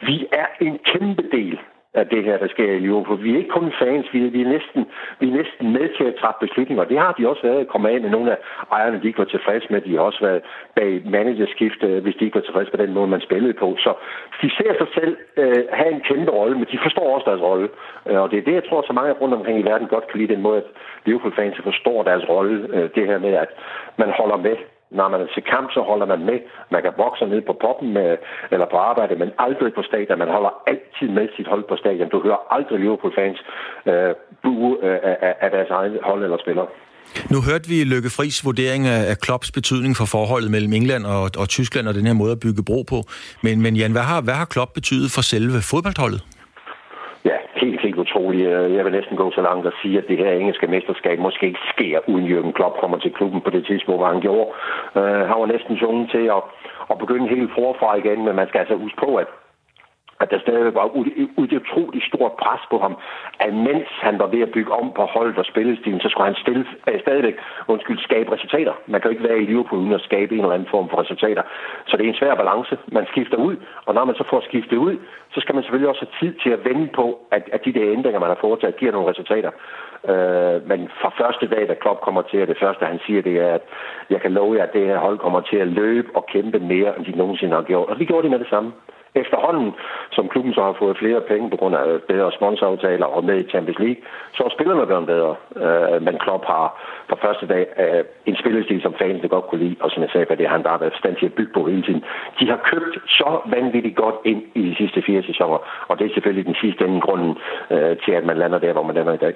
[0.00, 1.58] vi er en kæmpe del
[2.00, 3.22] af det her, der sker i Liverpool.
[3.22, 4.86] Vi er ikke kun fans, vi er, vi er, næsten,
[5.20, 6.84] vi er næsten med til at træffe beslutninger.
[6.84, 8.38] Det har de også været kommet af med nogle af
[8.72, 9.80] ejerne, de ikke var tilfredse med.
[9.80, 10.42] De har også været
[10.74, 13.76] bag managerskift, hvis de ikke var tilfredse med den måde, man spillede på.
[13.78, 13.92] Så
[14.42, 17.68] de ser sig selv øh, have en kæmpe rolle, men de forstår også deres rolle.
[18.08, 20.20] Øh, og det er det, jeg tror, så mange rundt omkring i verden godt kan
[20.20, 20.68] lide den måde, at
[21.04, 22.68] Liverpool-fans forstår deres rolle.
[22.74, 23.50] Øh, det her med, at
[23.96, 24.56] man holder med
[24.90, 26.38] når man er til kamp, så holder man med.
[26.70, 28.16] Man kan bokse ned på poppen med,
[28.50, 30.18] eller på arbejde, men aldrig på stadion.
[30.18, 32.08] Man holder altid med sit hold på stadion.
[32.08, 33.38] Du hører aldrig Liverpool-fans
[33.90, 34.12] øh,
[34.42, 36.68] bue øh, af, af deres egen hold eller spillere.
[37.30, 41.48] Nu hørte vi Løkke Fris vurdering af Klopps betydning for forholdet mellem England og, og
[41.48, 42.98] Tyskland og den her måde at bygge bro på.
[43.42, 46.22] Men, men Jan, hvad har, hvad har Klopp betydet for selve fodboldholdet?
[48.32, 48.66] Ja.
[48.66, 51.46] Øh, jeg vil næsten gå så langt og sige, at det her engelske mesterskab måske
[51.46, 54.50] ikke sker, uden Jürgen Klopp kommer til klubben på det tidspunkt, hvor han gjorde.
[54.94, 56.42] Uh, han var næsten tvunget til at,
[56.90, 59.26] at begynde helt forfra igen, men man skal altså huske på, at
[60.20, 62.94] at der stadig var et utroligt stort pres på ham,
[63.40, 66.42] at mens han var ved at bygge om på holdet og spillestilen, så skulle han
[66.44, 67.36] stille, øh, stadigvæk
[67.68, 68.72] undskyld, skabe resultater.
[68.86, 71.00] Man kan jo ikke være i Liverpool uden at skabe en eller anden form for
[71.00, 71.42] resultater.
[71.86, 72.78] Så det er en svær balance.
[72.86, 73.56] Man skifter ud,
[73.86, 74.96] og når man så får skiftet ud,
[75.34, 77.92] så skal man selvfølgelig også have tid til at vende på, at, at de der
[77.92, 79.50] ændringer, man har foretaget, giver nogle resultater.
[80.12, 83.54] Øh, men fra første dag, da Klopp kommer til, det første, han siger, det er,
[83.54, 83.62] at
[84.10, 86.96] jeg kan love jer, at det her hold kommer til at løbe og kæmpe mere,
[86.96, 87.88] end de nogensinde har gjort.
[87.88, 88.72] Og det gjorde de med det samme
[89.22, 89.74] efterhånden,
[90.12, 93.50] som klubben så har fået flere penge på grund af bedre sponsoraftaler og med i
[93.52, 94.02] Champions League,
[94.34, 95.34] så er spillerne blevet bedre.
[95.64, 96.66] Øh, men Klopp har
[97.08, 100.36] fra første dag øh, en spillestil, som fansene godt kunne lide, og som jeg sagde,
[100.36, 102.04] det har han bare været stand til at bygge på hele tiden.
[102.40, 106.14] De har købt så vanvittigt godt ind i de sidste fire sæsoner, og det er
[106.14, 107.32] selvfølgelig den sidste ende grunden
[107.70, 109.34] øh, til, at man lander der, hvor man lander i dag.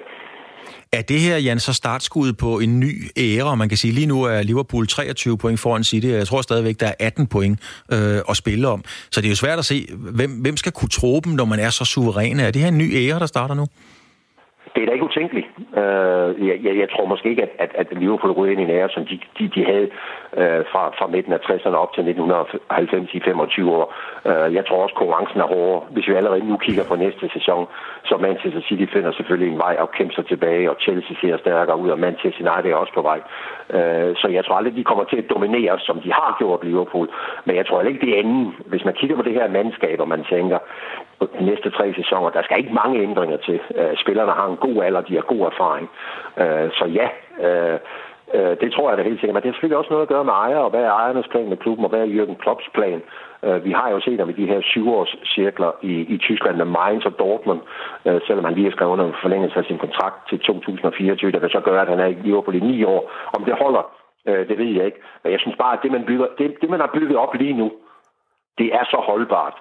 [0.93, 3.55] Er det her, Jan, så startskuddet på en ny æra?
[3.55, 6.07] Man kan sige, lige nu er Liverpool 23 point foran City.
[6.07, 7.59] Jeg tror stadigvæk, der er 18 point
[7.91, 8.83] øh, at spille om.
[9.11, 11.59] Så det er jo svært at se, hvem, hvem skal kunne tro dem, når man
[11.59, 12.39] er så suveræn.
[12.39, 13.67] Er det her en ny æra, der starter nu?
[14.75, 15.47] Det er da ikke utænkeligt.
[15.81, 18.77] Øh, jeg, jeg, jeg tror måske ikke, at, at, at Liverpool ryger ind i en
[18.77, 19.87] ære, som de, de, de havde
[20.39, 23.85] øh, fra, fra midten af 60'erne op til 1990 i 25 år.
[24.29, 25.81] Øh, jeg tror også, at konkurrencen er hårdere.
[25.93, 27.67] Hvis vi allerede nu kigger på næste sæson,
[28.05, 31.77] så Manchester City finder selvfølgelig en vej og kæmper sig tilbage, og Chelsea ser stærkere
[31.77, 33.19] ud, og Manchester United er også på vej.
[33.75, 37.07] Øh, så jeg tror aldrig, de kommer til at dominere, som de har gjort Liverpool.
[37.45, 38.55] Men jeg tror ikke, det er anden.
[38.65, 40.59] Hvis man kigger på det her mandskab, og man tænker,
[41.39, 43.59] de næste tre sæsoner, der skal ikke mange ændringer til.
[43.69, 45.87] Uh, spillerne har en god alder, de har god erfaring.
[46.41, 47.07] Øh, så ja,
[47.47, 47.79] øh,
[48.37, 49.35] øh det tror jeg da helt sikkert.
[49.35, 51.49] Men det har selvfølgelig også noget at gøre med ejer, og hvad er ejernes plan
[51.49, 53.01] med klubben, og hvad er Jürgen Klopps plan?
[53.45, 57.05] Øh, vi har jo set ham i de her syvårscirkler i, i Tyskland med Mainz
[57.05, 57.61] og Dortmund,
[58.07, 61.39] øh, selvom han lige har skrevet under en forlængelse af sin kontrakt til 2024, der
[61.39, 63.11] vil så gøre, at han er i Liverpool i ni år.
[63.33, 63.83] Om det holder,
[64.27, 65.01] øh, det ved jeg ikke.
[65.23, 67.53] Men jeg synes bare, at det man, bygger, det, det, man har bygget op lige
[67.53, 67.71] nu,
[68.57, 69.53] det er så holdbart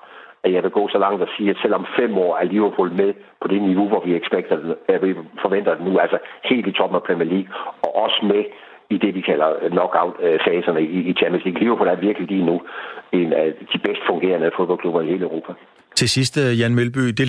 [0.45, 3.11] at jeg vil gå så langt og sige, at selvom fem år er Liverpool med
[3.43, 4.57] på det niveau, hvor vi, expecter,
[4.89, 6.19] at vi forventer det nu, altså
[6.51, 7.49] helt i toppen af Premier League,
[7.83, 8.45] og også med
[8.95, 11.61] i det, vi kalder knockout-faserne i Champions League.
[11.61, 12.57] Liverpool er virkelig lige nu
[13.13, 15.53] en af de bedst fungerende fodboldklubber i hele Europa.
[15.95, 17.27] Til sidst, øh, Jan Mølby, det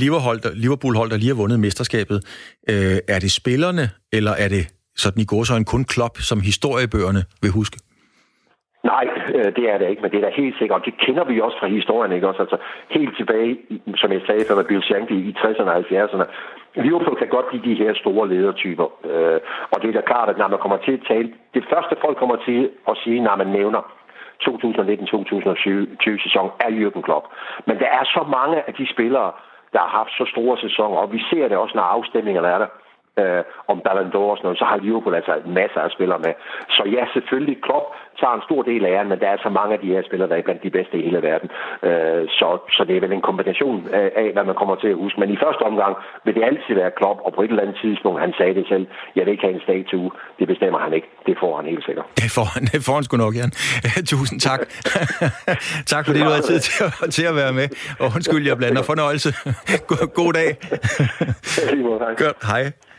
[0.64, 2.20] Liverpool-hold, der lige har vundet mesterskabet,
[2.70, 4.64] øh, er det spillerne, eller er det
[4.96, 7.78] sådan i går så en kun klop, som historiebøgerne vil huske?
[8.84, 11.24] Nej, øh, det er det ikke, men det er da helt sikkert, og det kender
[11.24, 12.42] vi også fra historien, ikke også?
[12.42, 12.58] Altså
[12.90, 13.58] helt tilbage,
[13.96, 16.26] som jeg sagde før med Bill Shankly i 60'erne og 70'erne,
[16.76, 19.40] Liverpool kan godt lide de her store ledertyper, øh,
[19.72, 22.18] og det er da klart, at når man kommer til at tale, det første folk
[22.18, 23.82] kommer til at sige, når man nævner
[24.44, 27.26] 2019-2020 sæson, er Jürgen Klopp.
[27.66, 29.32] Men der er så mange af de spillere,
[29.74, 32.68] der har haft så store sæsoner, og vi ser det også, når afstemningerne er der,
[33.20, 36.34] øh, om Ballon og sådan noget, så har Liverpool altså masser af spillere med.
[36.76, 37.88] Så ja, selvfølgelig, Klopp
[38.20, 40.30] tager en stor del af æren, men der er så mange af de her spillere,
[40.30, 41.50] der er blandt de bedste i hele verden.
[41.88, 45.02] Øh, så, så det er vel en kombination af, af, hvad man kommer til at
[45.04, 45.20] huske.
[45.20, 45.94] Men i første omgang
[46.26, 48.86] vil det altid være Klopp, og på et eller andet tidspunkt, han sagde det selv,
[49.16, 50.12] jeg vil ikke have en statue.
[50.40, 51.08] Det bestemmer han ikke.
[51.28, 52.06] Det får han helt sikkert.
[52.24, 53.52] Det får han, det får han sgu nok, Jan.
[54.12, 54.62] Tusind tak.
[55.94, 57.68] tak fordi du havde tid til at, til at være med.
[58.00, 59.30] Og undskyld, jeg blander fornøjelse.
[59.90, 60.50] God, god dag.
[62.18, 62.91] Godt, hej.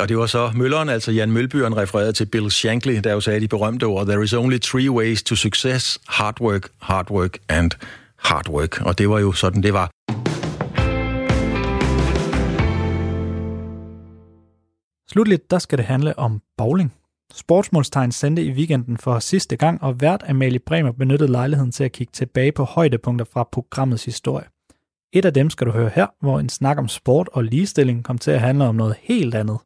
[0.00, 3.40] Og det var så Mølleren, altså Jan Mølby, refererede til Bill Shankly, der jo sagde
[3.40, 7.70] de berømte ord, There is only three ways to success, hard work, hard work and
[8.18, 8.80] hard work.
[8.80, 9.90] Og det var jo sådan, det var.
[15.10, 16.92] Slutligt, der skal det handle om bowling.
[17.34, 21.92] Sportsmålstegn sendte i weekenden for sidste gang, og hvert Amalie Bremer benyttede lejligheden til at
[21.92, 24.44] kigge tilbage på højdepunkter fra programmets historie.
[25.12, 28.18] Et af dem skal du høre her, hvor en snak om sport og ligestilling kom
[28.18, 29.58] til at handle om noget helt andet.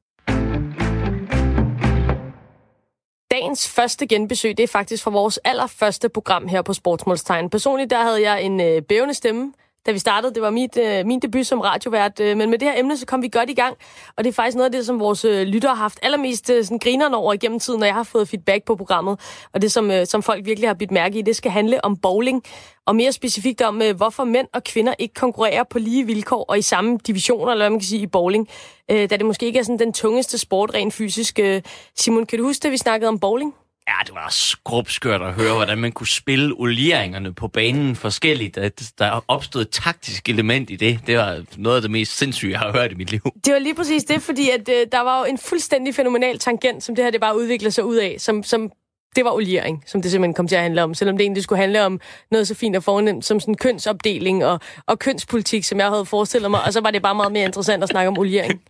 [3.58, 7.50] Dagens første genbesøg, det er faktisk fra vores allerførste program her på Sportsmålstegn.
[7.50, 9.52] Personligt, der havde jeg en øh, bævende stemme,
[9.88, 10.34] da vi startede.
[10.34, 13.06] Det var mit, øh, min debut som radiovært, øh, men med det her emne, så
[13.06, 13.76] kom vi godt i gang.
[14.16, 16.64] Og det er faktisk noget af det, som vores øh, lyttere har haft allermest øh,
[16.64, 19.20] sådan, grinerne over igennem tiden, når jeg har fået feedback på programmet.
[19.52, 21.96] Og det, som, øh, som folk virkelig har bidt mærke i, det skal handle om
[21.96, 22.42] bowling.
[22.86, 26.58] Og mere specifikt om, øh, hvorfor mænd og kvinder ikke konkurrerer på lige vilkår og
[26.58, 28.48] i samme divisioner, eller hvad man kan sige, i bowling.
[28.90, 31.38] Øh, da det måske ikke er sådan den tungeste sport rent fysisk.
[31.38, 31.62] Øh,
[31.96, 33.54] Simon, kan du huske, da vi snakkede om bowling?
[33.88, 38.58] Ja, det var skrubskørt at høre, hvordan man kunne spille olieringerne på banen forskelligt.
[38.58, 41.00] At der opstod et taktisk element i det.
[41.06, 43.20] Det var noget af det mest sindssyge, jeg har hørt i mit liv.
[43.44, 46.84] Det var lige præcis det, fordi at, øh, der var jo en fuldstændig fænomenal tangent,
[46.84, 48.70] som det her det bare udviklede sig ud af, som, som
[49.16, 50.94] det var oliering, som det simpelthen kom til at handle om.
[50.94, 54.60] Selvom det egentlig skulle handle om noget så fint og fornemt som sådan kønsopdeling og,
[54.86, 56.64] og kønspolitik, som jeg havde forestillet mig.
[56.64, 58.60] Og så var det bare meget mere interessant at snakke om oliering.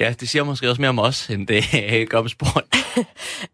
[0.00, 2.64] Ja, det siger måske også mere om os, end det gør om sport.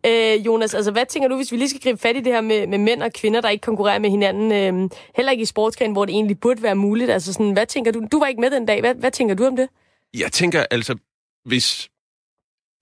[0.06, 2.40] øh, Jonas, altså hvad tænker du, hvis vi lige skal gribe fat i det her
[2.40, 5.92] med, med mænd og kvinder, der ikke konkurrerer med hinanden, øh, heller ikke i sportsgren,
[5.92, 7.10] hvor det egentlig burde være muligt?
[7.10, 8.06] Altså sådan, hvad tænker du?
[8.12, 8.80] Du var ikke med den dag.
[8.80, 9.68] Hvad, hvad tænker du om det?
[10.14, 10.96] Jeg tænker altså,
[11.44, 11.88] hvis...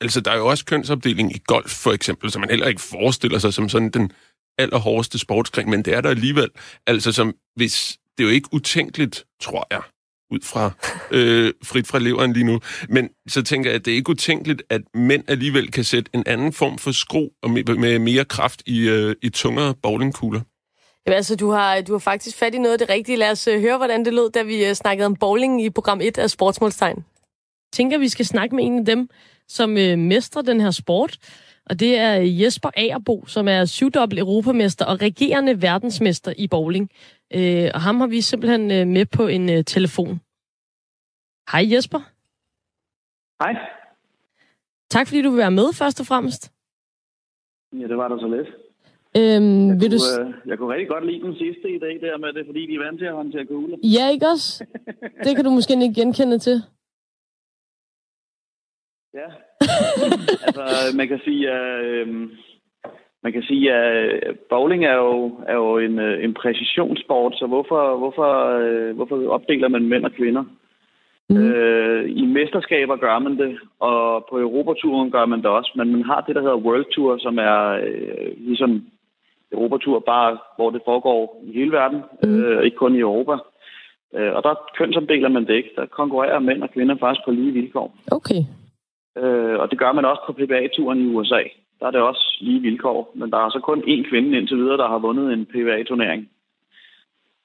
[0.01, 3.39] Altså, der er jo også kønsopdeling i golf, for eksempel, som man heller ikke forestiller
[3.39, 4.13] sig som sådan den
[4.59, 6.49] allerhårdeste sportsgren, men det er der alligevel.
[6.87, 7.99] Altså, som hvis...
[8.19, 9.81] Det er jo ikke utænkeligt, tror jeg,
[10.35, 10.71] ud fra
[11.11, 12.61] øh, frit fra leveren lige nu.
[12.89, 16.23] Men så tænker jeg, at det er ikke utænkeligt, at mænd alligevel kan sætte en
[16.27, 20.41] anden form for skru og med, med mere kraft i, øh, i tungere bowlingkugler.
[21.07, 23.17] Jamen, altså, du har, du har faktisk fat i noget af det rigtige.
[23.17, 26.01] Lad os uh, høre, hvordan det lød, da vi uh, snakkede om bowling i program
[26.01, 26.97] 1 af Sportsmålstegn.
[26.97, 29.09] Jeg tænker, vi skal snakke med en af dem,
[29.49, 31.19] som uh, mestrer den her sport.
[31.71, 36.91] Og det er Jesper Agerbo, som er syvdobbelt europamester og regerende verdensmester i bowling.
[37.35, 40.21] Øh, og ham har vi simpelthen øh, med på en øh, telefon.
[41.53, 42.01] Hej Jesper.
[43.43, 43.55] Hej.
[44.91, 46.53] Tak fordi du vil være med først og fremmest.
[47.73, 48.49] Ja, det var da så let.
[49.17, 50.27] Øhm, jeg, vil kunne, du...
[50.27, 52.75] øh, jeg kunne rigtig godt lide den sidste i dag, der med det, fordi de
[52.75, 53.77] er vant til at håndtere kugler.
[53.83, 54.65] Ja, ikke også?
[55.25, 56.57] Det kan du måske ikke genkende til.
[59.21, 59.29] Ja.
[60.47, 62.07] altså, man kan sige, at øh,
[63.23, 67.97] man kan sige, at bowling er jo, er jo en, øh, en præcisionssport, så hvorfor,
[67.99, 70.45] hvorfor, øh, hvorfor opdeler man mænd og kvinder?
[71.35, 71.47] Mm.
[71.47, 76.05] Øh, I mesterskaber gør man det, og på Europaturen gør man det også, men man
[76.05, 78.85] har det, der hedder World Tour, som er øh, ligesom
[79.53, 82.45] Europatur, bare hvor det foregår i hele verden, mm.
[82.45, 83.33] øh, ikke kun i Europa.
[84.15, 85.71] Øh, og der kønsopdeler man det ikke.
[85.77, 87.97] Der konkurrerer mænd og kvinder faktisk på lige vilkår.
[88.13, 88.41] Okay.
[89.19, 91.43] Øh, og det gør man også på PBA-turen i USA.
[91.81, 94.77] Der er det også lige vilkår, men der er så kun én kvinde indtil videre,
[94.77, 96.29] der har vundet en PBA-turnering.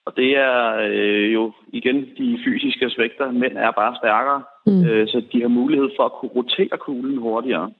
[0.09, 0.55] Og det er
[0.89, 3.31] øh, jo igen de fysiske aspekter.
[3.31, 4.85] Mænd er bare stærkere, mm.
[4.85, 7.71] øh, så de har mulighed for at kunne rotere kuglen hurtigere,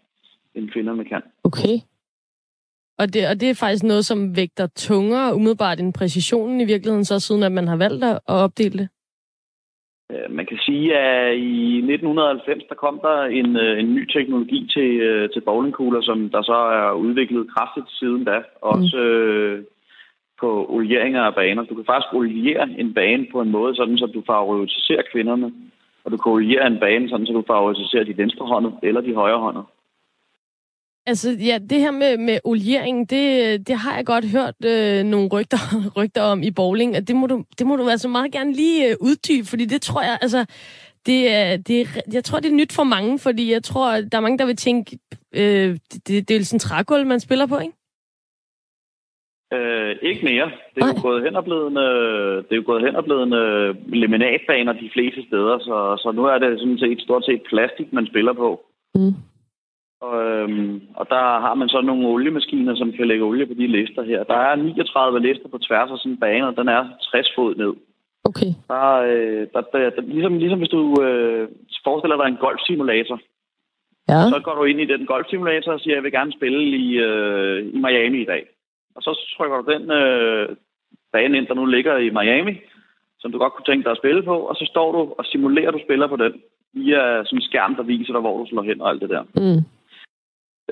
[0.56, 1.22] end kvinderne kan.
[1.44, 1.76] Okay.
[3.00, 7.06] Og det, og det er faktisk noget, som vægter tungere umiddelbart end præcisionen i virkeligheden,
[7.06, 8.90] så siden at man har valgt at opdele det?
[10.12, 14.70] Øh, man kan sige, at i 1990 der kom der en, øh, en ny teknologi
[14.74, 18.38] til, øh, til bowlingkugler, som der så er udviklet kraftigt siden da.
[18.62, 19.04] Også mm.
[19.04, 19.64] øh,
[20.40, 21.64] på olieringer af baner.
[21.64, 25.54] Du kan faktisk oliere en bane på en måde, sådan så du favoriserer kvinderne.
[26.04, 29.14] Og du kan oliere en bane, sådan så du favoriserer de venstre hånd eller de
[29.14, 29.58] højre hånd.
[31.06, 35.30] Altså, ja, det her med, med oliering, det, det har jeg godt hørt øh, nogle
[35.30, 35.58] rygter,
[35.98, 38.90] rygter om i bowling, og det må du, det må du altså meget gerne lige
[38.90, 40.46] øh, uddybe, fordi det tror jeg, altså,
[41.06, 44.18] det er, det er, jeg tror, det er nyt for mange, fordi jeg tror, der
[44.18, 45.00] er mange, der vil tænke,
[45.34, 47.74] øh, det, det er sådan ligesom en trægulv, man spiller på, ikke?
[49.54, 50.52] Øh, ikke mere.
[50.76, 53.34] Det er jo gået hen og blevet, øh, det er jo gået hen og blevet
[53.42, 57.94] øh, laminatbaner de fleste steder, så, så nu er det sådan set stort set plastik,
[57.94, 58.50] man spiller på.
[58.96, 59.14] Mm.
[60.02, 63.68] Og, øhm, og der har man så nogle oliemaskiner, som kan lægge olie på de
[63.68, 64.24] lister her.
[64.24, 66.82] Der er 39 lister på tværs af sådan en bane, og den er
[67.12, 67.74] 60 fod ned.
[68.24, 68.52] Okay.
[68.68, 71.48] Der, øh, der, der, der, ligesom, ligesom hvis du øh,
[71.84, 73.20] forestiller dig en golfsimulator,
[74.10, 74.22] ja.
[74.34, 77.58] så går du ind i den golfsimulator og siger, jeg vil gerne spille i, øh,
[77.76, 78.44] i Miami i dag.
[78.96, 80.56] Og så trykker du den øh,
[81.14, 82.56] bane ind, der nu ligger i Miami,
[83.20, 85.72] som du godt kunne tænke dig at spille på, og så står du og simulerer,
[85.72, 86.34] du spiller på den
[86.74, 89.24] via sådan en skærm, der viser dig, hvor du slår hen og alt det der.
[89.36, 89.64] Mm.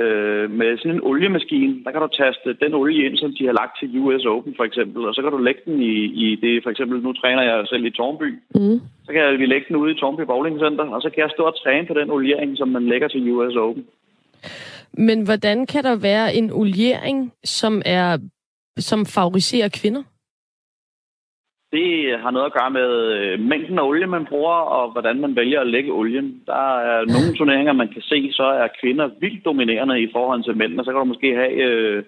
[0.04, 3.54] Øh, med sådan en oliemaskine, der kan du taste den olie ind, som de har
[3.54, 6.64] lagt til US Open for eksempel, og så kan du lægge den i, i det,
[6.64, 8.80] for eksempel nu træner jeg selv i Tornby, Mm.
[9.06, 11.44] så kan vi lægge den ude i Tornby Bowling Center, og så kan jeg stå
[11.44, 13.86] og træne på den oliering, som man lægger til US Open.
[14.94, 18.18] Men hvordan kan der være en oliering, som er
[18.80, 20.04] som favoriserer kvinder?
[21.72, 25.36] Det har noget at gøre med øh, mængden af olie, man bruger, og hvordan man
[25.36, 26.44] vælger at lægge olien.
[26.46, 30.58] Der er nogle turneringer, man kan se, så er kvinder vildt dominerende i forhold til
[30.58, 32.04] mænd, og så kan du måske have øh,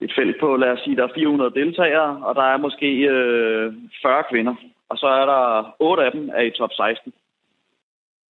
[0.00, 3.72] et felt på, lad os sige, der er 400 deltagere, og der er måske øh,
[4.02, 4.54] 40 kvinder,
[4.88, 7.12] og så er der 8 af dem er i top 16,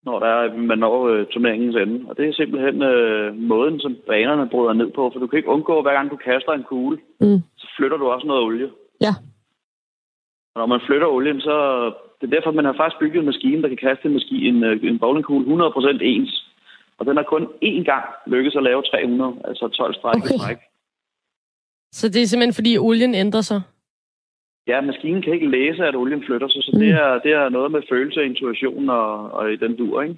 [0.05, 2.05] når der er, man når øh, turneringens ende.
[2.09, 5.49] Og det er simpelthen øh, måden, som banerne bryder ned på, for du kan ikke
[5.49, 7.41] undgå, hver gang du kaster en kugle, Mm.
[7.59, 8.71] så flytter du også noget olie.
[9.01, 9.13] Ja.
[10.55, 11.55] Og når man flytter olien, så
[12.21, 14.65] det er derfor, man har faktisk bygget en maskine, der kan kaste en, maskine, en,
[14.65, 16.47] øh, en bowlingkugle 100% ens.
[16.99, 20.35] Og den har kun én gang lykkes at lave 300, altså 12 stræk okay.
[20.35, 20.59] i træk.
[21.93, 23.61] Så det er simpelthen, fordi olien ændrer sig?
[24.71, 26.81] Ja, maskinen kan ikke læse, at olien flytter sig, så mm.
[26.81, 30.17] det, er, det er noget med følelse og intuition og, og i den dur, ikke?